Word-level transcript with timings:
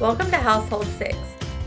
Welcome 0.00 0.28
to 0.32 0.36
Household 0.38 0.86
Six. 0.86 1.16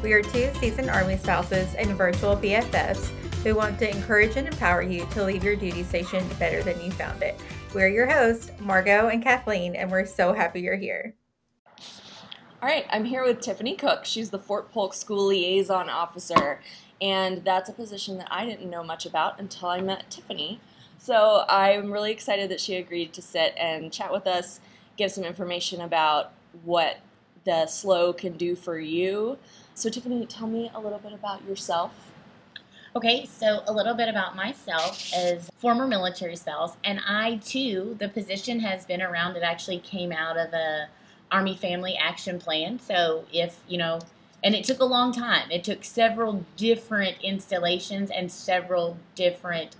We 0.04 0.12
are 0.12 0.22
two 0.22 0.52
seasoned 0.56 0.90
Army 0.90 1.16
spouses 1.16 1.74
and 1.76 1.92
virtual 1.92 2.36
BFFs 2.36 3.08
who 3.42 3.56
want 3.56 3.80
to 3.80 3.90
encourage 3.90 4.36
and 4.36 4.50
empower 4.50 4.82
you 4.82 5.08
to 5.12 5.24
leave 5.24 5.46
your 5.46 5.56
duty 5.56 5.82
station 5.82 6.28
better 6.38 6.62
than 6.62 6.80
you 6.82 6.92
found 6.92 7.24
it. 7.24 7.40
We're 7.74 7.88
your 7.88 8.06
hosts, 8.06 8.52
Margot 8.60 9.08
and 9.08 9.24
Kathleen, 9.24 9.78
and 9.78 9.90
we're 9.90 10.06
so 10.06 10.34
happy 10.34 10.60
you're 10.60 10.76
here. 10.76 11.16
All 12.62 12.68
right, 12.68 12.86
I'm 12.90 13.06
here 13.06 13.24
with 13.24 13.40
Tiffany 13.40 13.78
Koch. 13.78 14.06
She's 14.06 14.30
the 14.30 14.40
Fort 14.40 14.74
Polk 14.74 14.94
School 14.94 15.28
Liaison 15.28 15.90
Officer, 15.90 16.60
and 17.00 17.46
that's 17.46 17.70
a 17.70 17.74
position 17.74 18.18
that 18.18 18.28
I 18.30 18.46
didn't 18.46 18.70
know 18.70 18.84
much 18.84 19.06
about 19.06 19.40
until 19.40 19.70
I 19.70 19.80
met 19.80 20.12
Tiffany. 20.12 20.60
So 20.98 21.46
I'm 21.48 21.94
really 21.94 22.12
excited 22.12 22.52
that 22.52 22.60
she 22.60 22.76
agreed 22.76 23.14
to 23.14 23.22
sit 23.22 23.54
and 23.58 23.90
chat 23.90 24.12
with 24.12 24.28
us, 24.28 24.60
give 24.98 25.14
some 25.14 25.24
information 25.24 25.80
about 25.80 26.34
what 26.66 26.98
the 27.48 27.66
SLO 27.66 28.14
can 28.14 28.34
do 28.34 28.56
for 28.56 28.78
you. 28.78 29.38
So, 29.74 29.90
Tiffany, 29.90 30.26
tell 30.26 30.48
me 30.48 30.70
a 30.76 30.80
little 30.80 31.00
bit 31.00 31.14
about 31.14 31.44
yourself. 31.46 31.92
Okay, 32.96 33.26
so 33.26 33.62
a 33.68 33.74
little 33.74 33.94
bit 33.94 34.10
about 34.10 34.36
myself 34.36 35.14
as 35.14 35.50
former 35.58 35.88
military 35.88 36.36
spouse, 36.36 36.76
and 36.84 37.00
I 37.08 37.38
too, 37.38 37.96
the 38.00 38.10
position 38.10 38.60
has 38.62 38.86
been 38.86 39.02
around. 39.02 39.36
It 39.36 39.44
actually 39.44 39.80
came 39.80 40.12
out 40.12 40.36
of 40.36 40.52
a 40.54 40.90
Army 41.32 41.56
Family 41.56 41.96
Action 41.96 42.40
Plan. 42.40 42.80
So 42.80 43.26
if 43.32 43.60
you 43.68 43.78
know, 43.78 44.00
and 44.44 44.56
it 44.56 44.64
took 44.64 44.80
a 44.80 44.86
long 44.86 45.12
time. 45.12 45.50
It 45.52 45.64
took 45.64 45.84
several 45.84 46.44
different 46.56 47.18
installations 47.22 48.10
and 48.10 48.32
several 48.32 48.98
different 49.16 49.76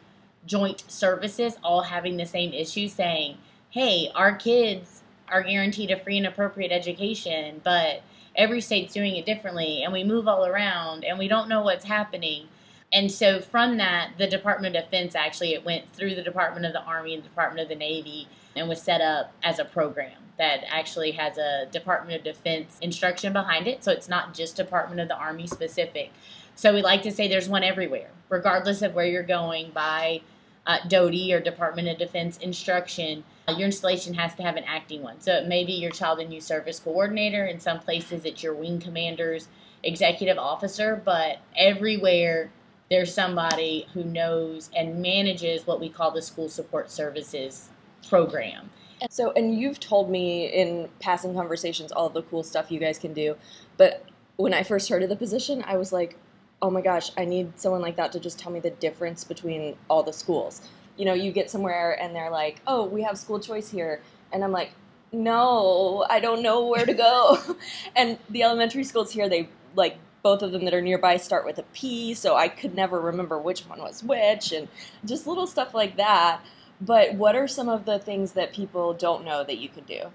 joint 0.46 0.84
services, 0.88 1.58
all 1.64 1.82
having 1.82 2.18
the 2.18 2.26
same 2.26 2.54
issue, 2.54 2.88
saying, 2.88 3.38
"Hey, 3.70 4.12
our 4.16 4.36
kids 4.36 5.02
are 5.30 5.44
guaranteed 5.44 5.92
a 5.92 6.00
free 6.00 6.18
and 6.18 6.28
appropriate 6.28 6.72
education, 6.72 7.62
but 7.64 8.02
every 8.36 8.62
state's 8.62 8.94
doing 8.94 9.16
it 9.16 9.26
differently 9.26 9.84
and 9.84 9.92
we 9.92 10.04
move 10.04 10.28
all 10.28 10.46
around 10.46 11.04
and 11.04 11.18
we 11.18 11.28
don't 11.28 11.50
know 11.50 11.62
what's 11.62 11.86
happening. 11.86 12.48
And 12.94 13.12
so 13.12 13.42
from 13.42 13.78
that, 13.78 14.12
the 14.18 14.28
Department 14.28 14.76
of 14.76 14.86
Defense 14.86 15.16
actually 15.16 15.54
it 15.54 15.66
went 15.66 15.92
through 15.94 16.16
the 16.16 16.22
Department 16.22 16.66
of 16.66 16.74
the 16.74 16.84
Army 16.84 17.14
and 17.14 17.24
the 17.24 17.28
Department 17.28 17.62
of 17.62 17.70
the 17.70 17.76
Navy 17.76 18.28
and 18.56 18.70
was 18.70 18.82
set 18.82 19.02
up 19.02 19.34
as 19.44 19.60
a 19.60 19.66
program 19.66 20.14
that 20.38 20.64
actually 20.70 21.12
has 21.12 21.38
a 21.38 21.66
Department 21.72 22.18
of 22.18 22.24
Defense 22.24 22.78
instruction 22.82 23.34
behind 23.34 23.68
it. 23.68 23.84
So 23.84 23.92
it's 23.92 24.08
not 24.08 24.34
just 24.34 24.56
Department 24.56 25.02
of 25.02 25.08
the 25.08 25.18
Army 25.18 25.48
specific. 25.48 26.12
So 26.56 26.74
we 26.74 26.82
like 26.82 27.02
to 27.04 27.12
say 27.12 27.28
there's 27.28 27.50
one 27.50 27.64
everywhere, 27.64 28.10
regardless 28.30 28.82
of 28.82 28.94
where 28.94 29.06
you're 29.06 29.24
going 29.24 29.72
by 29.72 30.22
uh, 30.66 30.78
DoD 30.88 31.32
or 31.32 31.40
Department 31.40 31.88
of 31.88 31.98
Defense 31.98 32.38
instruction 32.38 33.24
Uh, 33.48 33.54
your 33.54 33.68
installation 33.68 34.14
has 34.14 34.36
to 34.36 34.44
have 34.44 34.58
an 34.58 34.64
acting 34.66 35.02
one. 35.02 35.22
So 35.22 35.34
it 35.34 35.48
may 35.48 35.64
be 35.64 35.72
your 35.72 35.92
child 35.92 36.20
and 36.20 36.34
youth 36.34 36.44
service 36.44 36.80
coordinator. 36.80 37.46
In 37.46 37.60
some 37.60 37.80
places, 37.80 38.26
it's 38.26 38.44
your 38.44 38.54
wing 38.54 38.80
commander's 38.80 39.48
executive 39.84 40.38
officer. 40.38 41.02
But 41.04 41.40
everywhere, 41.56 42.52
there's 42.90 43.14
somebody 43.14 43.88
who 43.94 44.04
knows 44.04 44.70
and 44.76 45.02
manages 45.02 45.66
what 45.66 45.80
we 45.80 45.88
call 45.88 46.12
the 46.12 46.22
school 46.22 46.50
support 46.50 46.92
services 46.92 47.70
program. 48.10 48.70
So, 49.10 49.32
and 49.32 49.58
you've 49.58 49.80
told 49.80 50.10
me 50.10 50.48
in 50.48 50.90
passing 51.00 51.34
conversations 51.34 51.92
all 51.92 52.08
of 52.08 52.14
the 52.14 52.24
cool 52.24 52.44
stuff 52.44 52.70
you 52.72 52.80
guys 52.80 52.98
can 52.98 53.14
do. 53.14 53.38
But 53.78 54.06
when 54.36 54.54
I 54.54 54.64
first 54.64 54.90
heard 54.90 55.04
of 55.04 55.10
the 55.10 55.16
position, 55.16 55.64
I 55.66 55.78
was 55.78 55.94
like, 55.94 56.18
oh 56.62 56.70
my 56.70 56.82
gosh, 56.82 57.12
I 57.18 57.24
need 57.24 57.58
someone 57.60 57.82
like 57.82 57.96
that 57.96 58.12
to 58.14 58.20
just 58.20 58.40
tell 58.40 58.52
me 58.52 58.60
the 58.60 58.72
difference 58.72 59.24
between 59.24 59.78
all 59.90 60.04
the 60.04 60.14
schools 60.14 60.62
you 60.98 61.06
know, 61.06 61.14
you 61.14 61.32
get 61.32 61.50
somewhere 61.50 62.00
and 62.02 62.16
they're 62.16 62.32
like, 62.32 62.62
oh, 62.68 62.86
we 62.86 63.04
have 63.04 63.18
school 63.18 63.40
choice 63.40 63.70
here. 63.70 64.02
And 64.34 64.44
I'm 64.44 64.52
like, 64.52 64.72
no, 65.12 66.06
I 66.10 66.20
don't 66.20 66.42
know 66.42 66.68
where 66.68 66.86
to 66.86 66.94
go. 66.94 67.38
and 67.96 68.18
the 68.30 68.44
elementary 68.44 68.84
schools 68.84 69.12
here, 69.12 69.30
they 69.30 69.50
like 69.76 69.98
both 70.24 70.42
of 70.42 70.52
them 70.52 70.66
that 70.66 70.74
are 70.74 70.82
nearby 70.82 71.18
start 71.18 71.46
with 71.46 71.58
a 71.58 71.64
P, 71.74 72.14
so 72.14 72.36
I 72.36 72.50
could 72.50 72.76
never 72.76 73.00
remember 73.00 73.38
which 73.38 73.62
one 73.62 73.80
was 73.80 74.04
which, 74.04 74.52
and 74.52 74.68
just 75.06 75.28
little 75.28 75.48
stuff 75.48 75.74
like 75.74 75.96
that. 75.98 76.42
But 76.82 77.16
what 77.16 77.36
are 77.36 77.48
some 77.48 77.70
of 77.70 77.86
the 77.86 77.98
things 78.00 78.34
that 78.34 78.54
people 78.54 78.94
don't 78.94 79.24
know 79.24 79.44
that 79.44 79.58
you 79.58 79.70
can 79.70 79.84
do? 79.86 80.12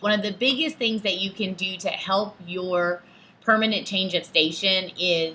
One 0.00 0.12
of 0.12 0.22
the 0.22 0.32
biggest 0.32 0.76
things 0.76 1.02
that 1.02 1.18
you 1.18 1.30
can 1.30 1.54
do 1.54 1.76
to 1.78 1.88
help 1.88 2.36
your 2.46 3.02
permanent 3.42 3.86
change 3.86 4.14
of 4.14 4.24
station 4.24 4.90
is 4.98 5.34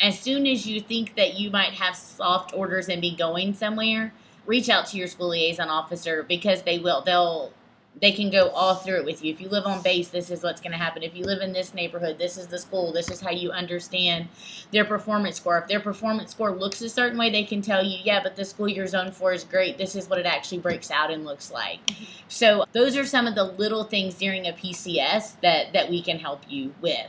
as 0.00 0.18
soon 0.18 0.46
as 0.46 0.66
you 0.66 0.80
think 0.80 1.16
that 1.16 1.38
you 1.38 1.50
might 1.50 1.72
have 1.72 1.96
soft 1.96 2.52
orders 2.54 2.88
and 2.88 3.00
be 3.00 3.16
going 3.16 3.54
somewhere, 3.54 4.12
reach 4.46 4.68
out 4.68 4.86
to 4.88 4.96
your 4.96 5.08
school 5.08 5.28
liaison 5.28 5.68
officer 5.68 6.22
because 6.22 6.62
they 6.62 6.78
will 6.78 7.02
they'll 7.02 7.52
they 8.00 8.12
can 8.12 8.30
go 8.30 8.50
all 8.50 8.74
through 8.74 8.96
it 8.96 9.04
with 9.04 9.24
you. 9.24 9.32
If 9.32 9.40
you 9.40 9.48
live 9.48 9.64
on 9.64 9.82
base, 9.82 10.08
this 10.08 10.30
is 10.30 10.42
what's 10.42 10.60
going 10.60 10.72
to 10.72 10.78
happen. 10.78 11.02
If 11.02 11.16
you 11.16 11.24
live 11.24 11.40
in 11.40 11.52
this 11.52 11.72
neighborhood, 11.72 12.18
this 12.18 12.36
is 12.36 12.46
the 12.46 12.58
school. 12.58 12.92
This 12.92 13.10
is 13.10 13.20
how 13.20 13.30
you 13.30 13.50
understand 13.52 14.28
their 14.70 14.84
performance 14.84 15.36
score. 15.36 15.58
If 15.58 15.68
their 15.68 15.80
performance 15.80 16.32
score 16.32 16.50
looks 16.50 16.82
a 16.82 16.90
certain 16.90 17.18
way, 17.18 17.30
they 17.30 17.44
can 17.44 17.62
tell 17.62 17.82
you, 17.82 17.98
yeah, 18.04 18.22
but 18.22 18.36
the 18.36 18.44
school 18.44 18.68
you're 18.68 18.86
zoned 18.86 19.14
for 19.14 19.32
is 19.32 19.44
great. 19.44 19.78
This 19.78 19.96
is 19.96 20.10
what 20.10 20.18
it 20.18 20.26
actually 20.26 20.58
breaks 20.58 20.90
out 20.90 21.10
and 21.10 21.24
looks 21.24 21.50
like. 21.50 21.80
So 22.28 22.66
those 22.72 22.96
are 22.96 23.06
some 23.06 23.26
of 23.26 23.34
the 23.34 23.44
little 23.44 23.84
things 23.84 24.14
during 24.16 24.46
a 24.46 24.52
PCS 24.52 25.40
that 25.40 25.72
that 25.72 25.88
we 25.88 26.02
can 26.02 26.18
help 26.18 26.42
you 26.48 26.74
with. 26.82 27.08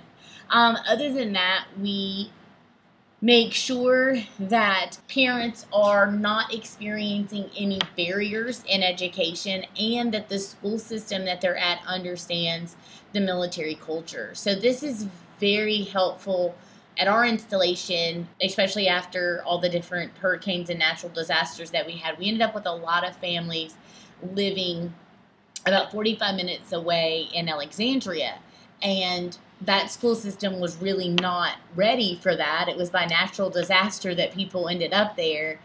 Um, 0.50 0.78
other 0.88 1.12
than 1.12 1.34
that, 1.34 1.66
we 1.82 2.32
make 3.22 3.52
sure 3.52 4.18
that 4.40 4.98
parents 5.08 5.66
are 5.74 6.12
not 6.12 6.54
experiencing 6.54 7.50
any 7.58 7.80
barriers 7.96 8.64
in 8.68 8.84
education 8.84 9.66
and 9.80 10.14
that 10.14 10.30
the 10.30 10.38
school 10.38 10.78
system 10.78 11.26
that 11.26 11.42
they're 11.42 11.58
at 11.58 11.80
understands 11.88 12.76
the 13.14 13.20
military 13.20 13.76
culture. 13.76 14.32
So, 14.36 14.54
this 14.54 14.84
is 14.84 15.08
very 15.40 15.84
helpful 15.84 16.56
at 16.98 17.08
our 17.08 17.26
installation, 17.26 18.28
especially 18.42 18.88
after 18.88 19.42
all 19.46 19.60
the 19.60 19.70
different 19.70 20.12
hurricanes 20.18 20.70
and 20.70 20.80
natural 20.80 21.12
disasters 21.12 21.72
that 21.72 21.86
we 21.86 21.94
had. 21.94 22.18
We 22.18 22.28
ended 22.28 22.42
up 22.42 22.56
with 22.56 22.66
a 22.66 22.72
lot 22.72 23.08
of 23.08 23.16
families 23.16 23.76
living 24.34 24.94
about 25.66 25.92
45 25.92 26.36
minutes 26.36 26.72
away 26.72 27.28
in 27.34 27.50
Alexandria. 27.50 28.40
And 28.82 29.38
that 29.62 29.90
school 29.90 30.16
system 30.16 30.60
was 30.60 30.82
really 30.82 31.10
not 31.10 31.56
ready 31.76 32.20
for 32.22 32.36
that. 32.36 32.68
It 32.68 32.78
was 32.78 32.90
by 32.90 33.06
natural 33.06 33.50
disaster 33.50 34.14
that 34.16 34.34
people 34.34 34.68
ended 34.68 34.94
up 34.94 35.16
there. 35.16 35.60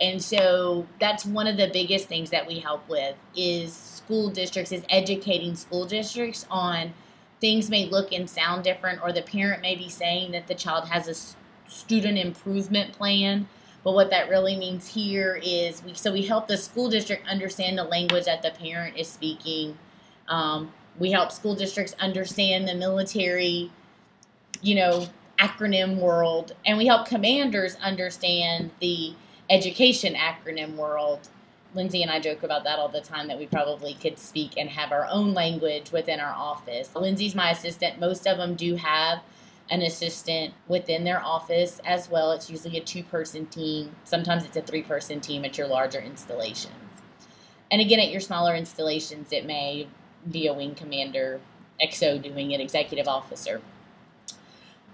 And 0.00 0.22
so 0.22 0.86
that's 1.00 1.24
one 1.24 1.46
of 1.46 1.56
the 1.56 1.70
biggest 1.72 2.08
things 2.08 2.30
that 2.30 2.46
we 2.46 2.60
help 2.60 2.88
with 2.88 3.16
is 3.34 3.72
school 3.72 4.30
districts 4.30 4.70
is 4.70 4.84
educating 4.90 5.56
school 5.56 5.86
districts 5.86 6.46
on 6.50 6.92
things 7.40 7.70
may 7.70 7.86
look 7.86 8.12
and 8.12 8.28
sound 8.28 8.64
different 8.64 9.00
or 9.02 9.12
the 9.12 9.22
parent 9.22 9.62
may 9.62 9.74
be 9.74 9.88
saying 9.88 10.32
that 10.32 10.46
the 10.46 10.54
child 10.54 10.88
has 10.88 11.08
a 11.08 11.70
student 11.70 12.18
improvement 12.18 12.92
plan 12.92 13.48
but 13.84 13.92
what 13.92 14.10
that 14.10 14.28
really 14.28 14.56
means 14.56 14.88
here 14.88 15.40
is 15.42 15.82
we 15.84 15.94
so 15.94 16.12
we 16.12 16.22
help 16.22 16.48
the 16.48 16.56
school 16.56 16.88
district 16.88 17.26
understand 17.28 17.78
the 17.78 17.84
language 17.84 18.24
that 18.24 18.42
the 18.42 18.50
parent 18.50 18.96
is 18.96 19.06
speaking 19.08 19.76
um, 20.28 20.72
we 20.98 21.10
help 21.12 21.32
school 21.32 21.54
districts 21.54 21.94
understand 22.00 22.68
the 22.68 22.74
military, 22.74 23.70
you 24.60 24.74
know, 24.74 25.06
acronym 25.38 25.98
world, 25.98 26.52
and 26.66 26.76
we 26.76 26.86
help 26.86 27.06
commanders 27.06 27.76
understand 27.76 28.70
the 28.80 29.14
education 29.48 30.14
acronym 30.14 30.74
world. 30.74 31.28
Lindsay 31.74 32.02
and 32.02 32.10
I 32.10 32.18
joke 32.18 32.42
about 32.42 32.64
that 32.64 32.78
all 32.78 32.88
the 32.88 33.00
time 33.00 33.28
that 33.28 33.38
we 33.38 33.46
probably 33.46 33.94
could 33.94 34.18
speak 34.18 34.56
and 34.56 34.68
have 34.70 34.90
our 34.90 35.06
own 35.06 35.34
language 35.34 35.92
within 35.92 36.18
our 36.18 36.32
office. 36.32 36.90
Lindsay's 36.94 37.34
my 37.34 37.50
assistant. 37.50 38.00
Most 38.00 38.26
of 38.26 38.38
them 38.38 38.54
do 38.54 38.76
have 38.76 39.22
an 39.70 39.82
assistant 39.82 40.54
within 40.66 41.04
their 41.04 41.22
office 41.22 41.80
as 41.84 42.08
well. 42.08 42.32
It's 42.32 42.50
usually 42.50 42.78
a 42.78 42.82
two 42.82 43.02
person 43.02 43.46
team. 43.46 43.94
Sometimes 44.04 44.44
it's 44.44 44.56
a 44.56 44.62
three 44.62 44.82
person 44.82 45.20
team 45.20 45.44
at 45.44 45.58
your 45.58 45.66
larger 45.66 46.00
installations. 46.00 46.72
And 47.70 47.82
again, 47.82 48.00
at 48.00 48.10
your 48.10 48.20
smaller 48.20 48.54
installations, 48.54 49.30
it 49.30 49.44
may 49.44 49.88
a 50.34 50.52
wing 50.52 50.74
commander, 50.74 51.40
XO 51.82 52.20
doing 52.22 52.50
it, 52.50 52.60
executive 52.60 53.08
officer. 53.08 53.60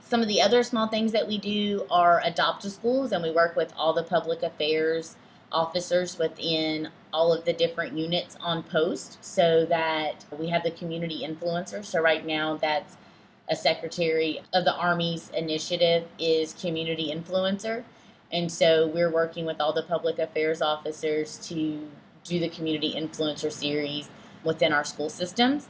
Some 0.00 0.21
of 0.21 0.29
the 0.29 0.43
other 0.43 0.62
small 0.62 0.87
things 0.87 1.12
that 1.12 1.26
we 1.26 1.38
do 1.38 1.87
are 1.91 2.21
adopt 2.25 2.65
a 2.65 2.71
schools, 2.71 3.12
and 3.12 3.23
we 3.23 3.31
work 3.31 3.56
with 3.56 3.73
all 3.76 3.93
the 3.93 4.03
public 4.03 4.43
affairs 4.43 5.17
officers 5.50 6.19
within 6.19 6.88
all 7.12 7.32
of 7.32 7.44
the 7.44 7.53
different 7.53 7.97
units 7.97 8.37
on 8.41 8.62
post 8.65 9.19
so 9.25 9.65
that 9.67 10.25
we 10.37 10.49
have 10.49 10.62
the 10.62 10.71
community 10.73 11.23
influencer. 11.25 11.85
So, 11.85 12.00
right 12.00 12.27
now, 12.27 12.56
that's 12.56 12.97
a 13.49 13.56
secretary 13.56 14.41
of 14.53 14.65
the 14.65 14.75
Army's 14.75 15.31
initiative 15.31 16.06
is 16.19 16.55
community 16.55 17.12
influencer. 17.15 17.85
And 18.32 18.50
so 18.50 18.88
we're 18.88 19.11
working 19.11 19.44
with 19.44 19.61
all 19.61 19.73
the 19.73 19.82
public 19.82 20.19
affairs 20.19 20.62
officers 20.62 21.38
to 21.49 21.88
do 22.25 22.41
the 22.41 22.49
community 22.49 22.94
influencer 22.97 23.53
series 23.53 24.09
within 24.44 24.73
our 24.73 24.85
school 24.85 25.11
systems. 25.11 25.69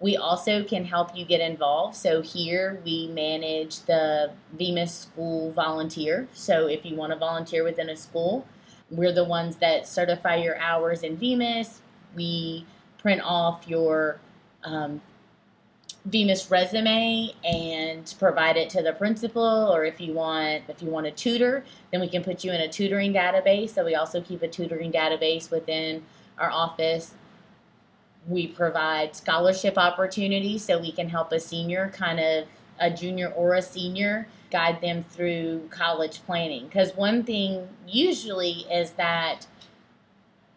We 0.00 0.16
also 0.16 0.64
can 0.64 0.84
help 0.84 1.16
you 1.16 1.24
get 1.24 1.40
involved. 1.40 1.94
So 1.94 2.22
here 2.22 2.80
we 2.84 3.06
manage 3.08 3.80
the 3.82 4.32
VMIS 4.58 4.88
school 4.88 5.52
volunteer. 5.52 6.28
So 6.32 6.66
if 6.66 6.84
you 6.84 6.96
want 6.96 7.12
to 7.12 7.18
volunteer 7.18 7.62
within 7.62 7.88
a 7.88 7.96
school, 7.96 8.46
we're 8.90 9.12
the 9.12 9.24
ones 9.24 9.56
that 9.56 9.86
certify 9.86 10.36
your 10.36 10.58
hours 10.58 11.02
in 11.04 11.16
VMIS. 11.16 11.78
We 12.16 12.66
print 12.98 13.20
off 13.24 13.68
your 13.68 14.18
um, 14.64 15.00
VMIS 16.08 16.50
resume 16.50 17.32
and 17.44 18.12
provide 18.18 18.56
it 18.56 18.68
to 18.70 18.82
the 18.82 18.92
principal 18.92 19.72
or 19.72 19.84
if 19.84 20.00
you 20.00 20.12
want 20.12 20.64
if 20.66 20.82
you 20.82 20.90
want 20.90 21.06
a 21.06 21.12
tutor 21.12 21.64
then 21.92 22.00
we 22.00 22.08
can 22.08 22.24
put 22.24 22.42
you 22.42 22.50
in 22.50 22.60
a 22.60 22.68
tutoring 22.68 23.12
database 23.12 23.70
so 23.70 23.84
we 23.84 23.94
also 23.94 24.20
keep 24.20 24.42
a 24.42 24.48
tutoring 24.48 24.90
database 24.90 25.48
within 25.48 26.02
our 26.38 26.50
office 26.50 27.14
we 28.28 28.46
provide 28.46 29.16
scholarship 29.16 29.76
opportunities 29.76 30.64
so 30.64 30.78
we 30.78 30.92
can 30.92 31.08
help 31.08 31.32
a 31.32 31.40
senior 31.40 31.90
kind 31.94 32.20
of 32.20 32.46
a 32.80 32.90
junior 32.90 33.28
or 33.28 33.54
a 33.54 33.62
senior 33.62 34.26
guide 34.50 34.80
them 34.80 35.04
through 35.10 35.66
college 35.70 36.24
planning 36.24 36.66
because 36.66 36.94
one 36.94 37.24
thing 37.24 37.68
usually 37.86 38.66
is 38.70 38.92
that 38.92 39.46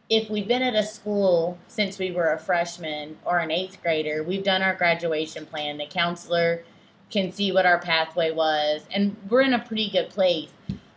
if 0.09 0.29
we've 0.29 0.47
been 0.47 0.61
at 0.61 0.75
a 0.75 0.83
school 0.83 1.57
since 1.67 1.97
we 1.97 2.11
were 2.11 2.31
a 2.31 2.39
freshman 2.39 3.17
or 3.25 3.39
an 3.39 3.51
eighth 3.51 3.81
grader, 3.81 4.23
we've 4.23 4.43
done 4.43 4.61
our 4.61 4.75
graduation 4.75 5.45
plan. 5.45 5.77
The 5.77 5.87
counselor 5.87 6.63
can 7.09 7.31
see 7.31 7.51
what 7.51 7.65
our 7.65 7.79
pathway 7.79 8.31
was, 8.31 8.85
and 8.91 9.15
we're 9.29 9.41
in 9.41 9.53
a 9.53 9.59
pretty 9.59 9.89
good 9.89 10.09
place. 10.09 10.49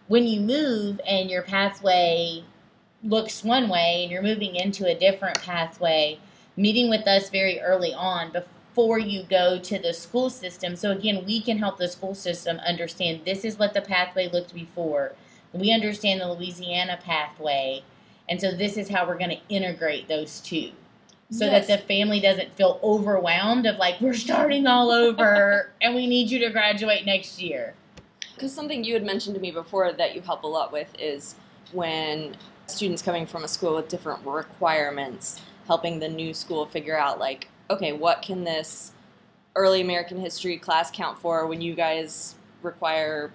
When 0.08 0.26
you 0.26 0.40
move 0.40 1.00
and 1.06 1.30
your 1.30 1.42
pathway 1.42 2.44
looks 3.02 3.44
one 3.44 3.68
way 3.68 4.02
and 4.02 4.10
you're 4.10 4.22
moving 4.22 4.56
into 4.56 4.86
a 4.86 4.98
different 4.98 5.40
pathway, 5.40 6.18
meeting 6.58 6.90
with 6.90 7.06
us 7.06 7.30
very 7.30 7.60
early 7.60 7.94
on 7.94 8.32
before 8.32 8.98
you 8.98 9.22
go 9.22 9.58
to 9.58 9.78
the 9.78 9.94
school 9.94 10.28
system. 10.28 10.76
So, 10.76 10.90
again, 10.90 11.24
we 11.24 11.40
can 11.40 11.58
help 11.58 11.78
the 11.78 11.88
school 11.88 12.14
system 12.14 12.58
understand 12.58 13.22
this 13.24 13.44
is 13.44 13.58
what 13.58 13.72
the 13.72 13.80
pathway 13.80 14.28
looked 14.28 14.54
before. 14.54 15.14
We 15.52 15.72
understand 15.72 16.20
the 16.20 16.30
Louisiana 16.30 16.98
pathway 17.02 17.82
and 18.28 18.40
so 18.40 18.52
this 18.52 18.76
is 18.76 18.88
how 18.88 19.06
we're 19.06 19.18
going 19.18 19.30
to 19.30 19.40
integrate 19.48 20.08
those 20.08 20.40
two. 20.40 20.70
So 21.30 21.44
yes. 21.44 21.66
that 21.66 21.80
the 21.80 21.86
family 21.86 22.20
doesn't 22.20 22.54
feel 22.54 22.80
overwhelmed 22.82 23.66
of 23.66 23.76
like 23.76 24.00
we're 24.00 24.14
starting 24.14 24.66
all 24.66 24.90
over 24.90 25.70
and 25.82 25.94
we 25.94 26.06
need 26.06 26.30
you 26.30 26.38
to 26.40 26.50
graduate 26.50 27.04
next 27.04 27.40
year. 27.40 27.74
Because 28.34 28.54
something 28.54 28.84
you 28.84 28.94
had 28.94 29.04
mentioned 29.04 29.34
to 29.34 29.40
me 29.40 29.50
before 29.50 29.92
that 29.92 30.14
you 30.14 30.22
help 30.22 30.44
a 30.44 30.46
lot 30.46 30.72
with 30.72 30.88
is 30.98 31.34
when 31.72 32.34
students 32.66 33.02
coming 33.02 33.26
from 33.26 33.44
a 33.44 33.48
school 33.48 33.74
with 33.74 33.88
different 33.88 34.24
requirements, 34.24 35.40
helping 35.68 36.00
the 36.00 36.08
new 36.08 36.34
school 36.34 36.66
figure 36.66 36.98
out 36.98 37.20
like, 37.20 37.46
okay, 37.70 37.92
what 37.92 38.22
can 38.22 38.42
this 38.42 38.92
early 39.54 39.80
American 39.80 40.18
history 40.18 40.56
class 40.56 40.90
count 40.90 41.18
for 41.18 41.46
when 41.46 41.60
you 41.60 41.74
guys 41.74 42.34
require 42.62 43.30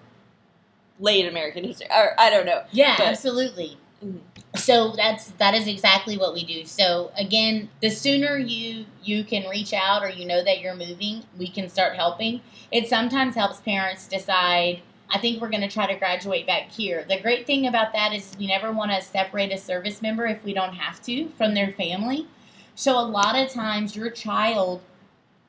late 1.00 1.26
American 1.26 1.64
history? 1.64 1.88
Or 1.90 2.20
I 2.20 2.30
don't 2.30 2.46
know. 2.46 2.64
Yeah, 2.72 2.96
but, 2.98 3.08
absolutely. 3.08 3.78
Mm-hmm 4.04 4.18
so 4.56 4.94
that's 4.96 5.32
that 5.32 5.56
is 5.56 5.68
exactly 5.68 6.18
what 6.18 6.34
we 6.34 6.44
do 6.44 6.66
so 6.66 7.12
again 7.18 7.70
the 7.82 7.90
sooner 7.90 8.38
you 8.38 8.86
you 9.04 9.24
can 9.24 9.48
reach 9.50 9.74
out 9.74 10.04
or 10.04 10.10
you 10.10 10.26
know 10.26 10.44
that 10.44 10.60
you're 10.60 10.76
moving 10.76 11.24
we 11.38 11.48
can 11.48 11.68
start 11.68 11.96
helping 11.96 12.40
it 12.72 12.88
sometimes 12.88 13.36
helps 13.36 13.60
parents 13.62 14.08
decide 14.08 14.82
i 15.10 15.18
think 15.18 15.42
we're 15.42 15.50
going 15.50 15.62
to 15.62 15.70
try 15.70 15.86
to 15.86 15.98
graduate 15.98 16.46
back 16.48 16.70
here 16.70 17.06
the 17.10 17.20
great 17.22 17.46
thing 17.46 17.68
about 17.68 17.94
that 17.94 18.14
is 18.14 18.36
we 18.40 18.48
never 18.48 18.72
want 18.72 18.92
to 18.92 19.02
separate 19.02 19.52
a 19.52 19.58
service 19.58 20.02
member 20.02 20.26
if 20.26 20.44
we 20.44 20.54
don't 20.54 20.74
have 20.74 21.02
to 21.02 21.28
from 21.30 21.54
their 21.54 21.72
family 21.74 22.28
so 22.76 22.98
a 22.98 23.02
lot 23.02 23.36
of 23.36 23.50
times 23.50 23.96
your 23.96 24.10
child 24.10 24.82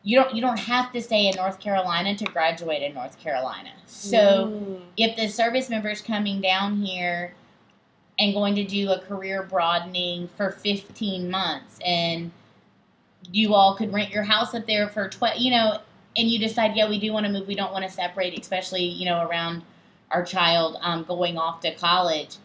you 0.04 0.18
don't 0.18 0.34
you 0.34 0.42
don't 0.42 0.58
have 0.58 0.92
to 0.92 1.02
stay 1.02 1.28
in 1.28 1.34
North 1.34 1.58
Carolina 1.58 2.14
to 2.14 2.24
graduate 2.26 2.82
in 2.82 2.92
North 2.92 3.18
Carolina. 3.18 3.70
So 3.86 4.18
mm. 4.18 4.82
if 4.98 5.16
the 5.16 5.28
service 5.28 5.70
member 5.70 5.88
is 5.88 6.02
coming 6.02 6.42
down 6.42 6.76
here 6.76 7.34
and 8.18 8.34
going 8.34 8.54
to 8.54 8.64
do 8.64 8.90
a 8.90 9.00
career 9.00 9.42
broadening 9.42 10.28
for 10.36 10.50
15 10.50 11.30
months 11.30 11.78
and 11.84 12.30
you 13.32 13.54
all 13.54 13.74
could 13.76 13.92
rent 13.92 14.10
your 14.10 14.22
house 14.22 14.54
up 14.54 14.66
there 14.66 14.88
for 14.88 15.08
12 15.08 15.38
you 15.38 15.50
know 15.50 15.78
and 16.16 16.30
you 16.30 16.38
decide 16.38 16.76
yeah 16.76 16.88
we 16.88 16.98
do 16.98 17.12
want 17.12 17.26
to 17.26 17.32
move 17.32 17.46
we 17.46 17.54
don't 17.54 17.72
want 17.72 17.84
to 17.84 17.90
separate 17.90 18.38
especially 18.38 18.84
you 18.84 19.04
know 19.04 19.26
around 19.26 19.62
our 20.10 20.24
child 20.24 20.76
um, 20.80 21.04
going 21.04 21.36
off 21.36 21.60
to 21.60 21.74
college 21.74 22.36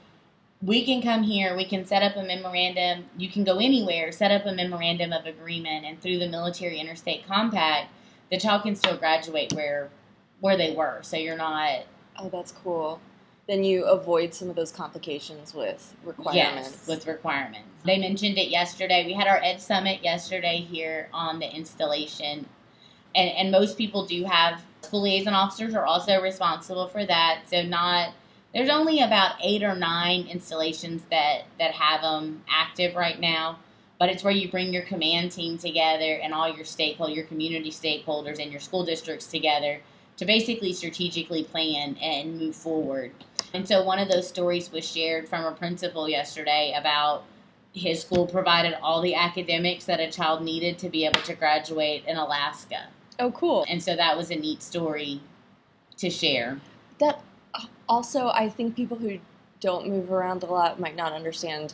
we 0.62 0.86
can 0.86 1.02
come 1.02 1.24
here 1.24 1.56
we 1.56 1.66
can 1.66 1.86
set 1.86 2.04
up 2.04 2.16
a 2.16 2.24
memorandum 2.24 3.06
you 3.18 3.30
can 3.30 3.44
go 3.44 3.58
anywhere 3.58 4.12
set 4.12 4.32
up 4.32 4.46
a 4.46 4.52
memorandum 4.54 5.14
of 5.14 5.26
agreement 5.26 5.86
and 5.86 6.02
through 6.02 6.20
the 6.20 6.28
military 6.28 6.80
interstate 6.80 7.26
compact 7.28 7.90
the 8.32 8.40
child 8.40 8.64
can 8.64 8.76
still 8.76 8.98
graduate 8.98 9.54
where 9.54 9.90
where 10.40 10.58
they 10.58 10.76
were 10.76 11.00
so 11.02 11.18
you're 11.18 11.38
not 11.38 11.86
oh 12.18 12.30
that's 12.30 12.52
cool 12.52 13.00
then 13.50 13.64
you 13.64 13.84
avoid 13.86 14.32
some 14.32 14.48
of 14.48 14.56
those 14.56 14.72
complications 14.72 15.56
with 15.56 15.96
requirements. 16.04 16.70
Yes, 16.70 16.88
with 16.88 17.08
requirements. 17.08 17.68
They 17.84 17.98
mentioned 17.98 18.38
it 18.38 18.50
yesterday. 18.50 19.08
We 19.08 19.14
had 19.14 19.26
our 19.26 19.42
Ed 19.44 19.60
Summit 19.60 20.04
yesterday 20.04 20.58
here 20.58 21.10
on 21.12 21.40
the 21.40 21.52
installation, 21.52 22.48
and, 23.16 23.30
and 23.30 23.52
most 23.52 23.78
people 23.78 24.06
do 24.06 24.24
have 24.26 24.62
school 24.82 25.02
liaison 25.04 25.34
officers 25.34 25.76
are 25.76 25.86
also 25.86 26.22
responsible 26.22 26.88
for 26.88 27.06
that. 27.06 27.42
So 27.50 27.62
not 27.62 28.14
there's 28.54 28.70
only 28.70 29.02
about 29.02 29.36
eight 29.44 29.62
or 29.62 29.76
nine 29.76 30.28
installations 30.28 31.04
that 31.12 31.44
that 31.60 31.72
have 31.72 32.02
them 32.02 32.44
active 32.50 32.96
right 32.96 33.20
now. 33.20 33.60
But 34.00 34.10
it's 34.10 34.24
where 34.24 34.34
you 34.34 34.50
bring 34.50 34.72
your 34.72 34.84
command 34.84 35.34
team 35.34 35.58
together 35.58 36.20
and 36.24 36.34
all 36.34 36.48
your 36.48 36.64
stakeholders, 36.64 37.16
your 37.16 37.26
community 37.26 37.70
stakeholders, 37.70 38.42
and 38.42 38.50
your 38.50 38.62
school 38.62 38.86
districts 38.86 39.28
together 39.28 39.82
to 40.16 40.26
basically 40.26 40.72
strategically 40.72 41.44
plan 41.44 41.98
and 41.98 42.40
move 42.40 42.56
forward. 42.56 43.12
And 43.54 43.68
so 43.68 43.84
one 43.84 44.00
of 44.00 44.10
those 44.10 44.28
stories 44.28 44.72
was 44.72 44.90
shared 44.90 45.28
from 45.28 45.46
a 45.46 45.52
principal 45.52 46.08
yesterday 46.08 46.74
about 46.78 47.24
his 47.74 48.02
school 48.02 48.26
provided 48.26 48.78
all 48.82 49.02
the 49.02 49.16
academics 49.16 49.86
that 49.86 50.00
a 50.00 50.12
child 50.12 50.42
needed 50.44 50.78
to 50.80 50.90
be 50.90 51.06
able 51.06 51.22
to 51.22 51.36
graduate 51.36 52.04
in 52.08 52.18
Alaska. 52.18 52.88
Oh, 53.20 53.32
cool. 53.32 53.66
And 53.70 53.84
so 53.84 53.96
that 53.96 54.16
was 54.18 54.32
a 54.32 54.36
neat 54.36 54.64
story 54.64 55.22
to 55.98 56.10
share. 56.10 56.60
That 57.00 57.22
uh, 57.54 57.66
also, 57.88 58.30
I 58.30 58.50
think 58.50 58.76
people 58.76 58.98
who 58.98 59.20
don't 59.60 59.88
move 59.90 60.12
around 60.12 60.44
a 60.44 60.46
lot 60.46 60.80
might 60.80 60.96
not 60.96 61.12
understand 61.12 61.74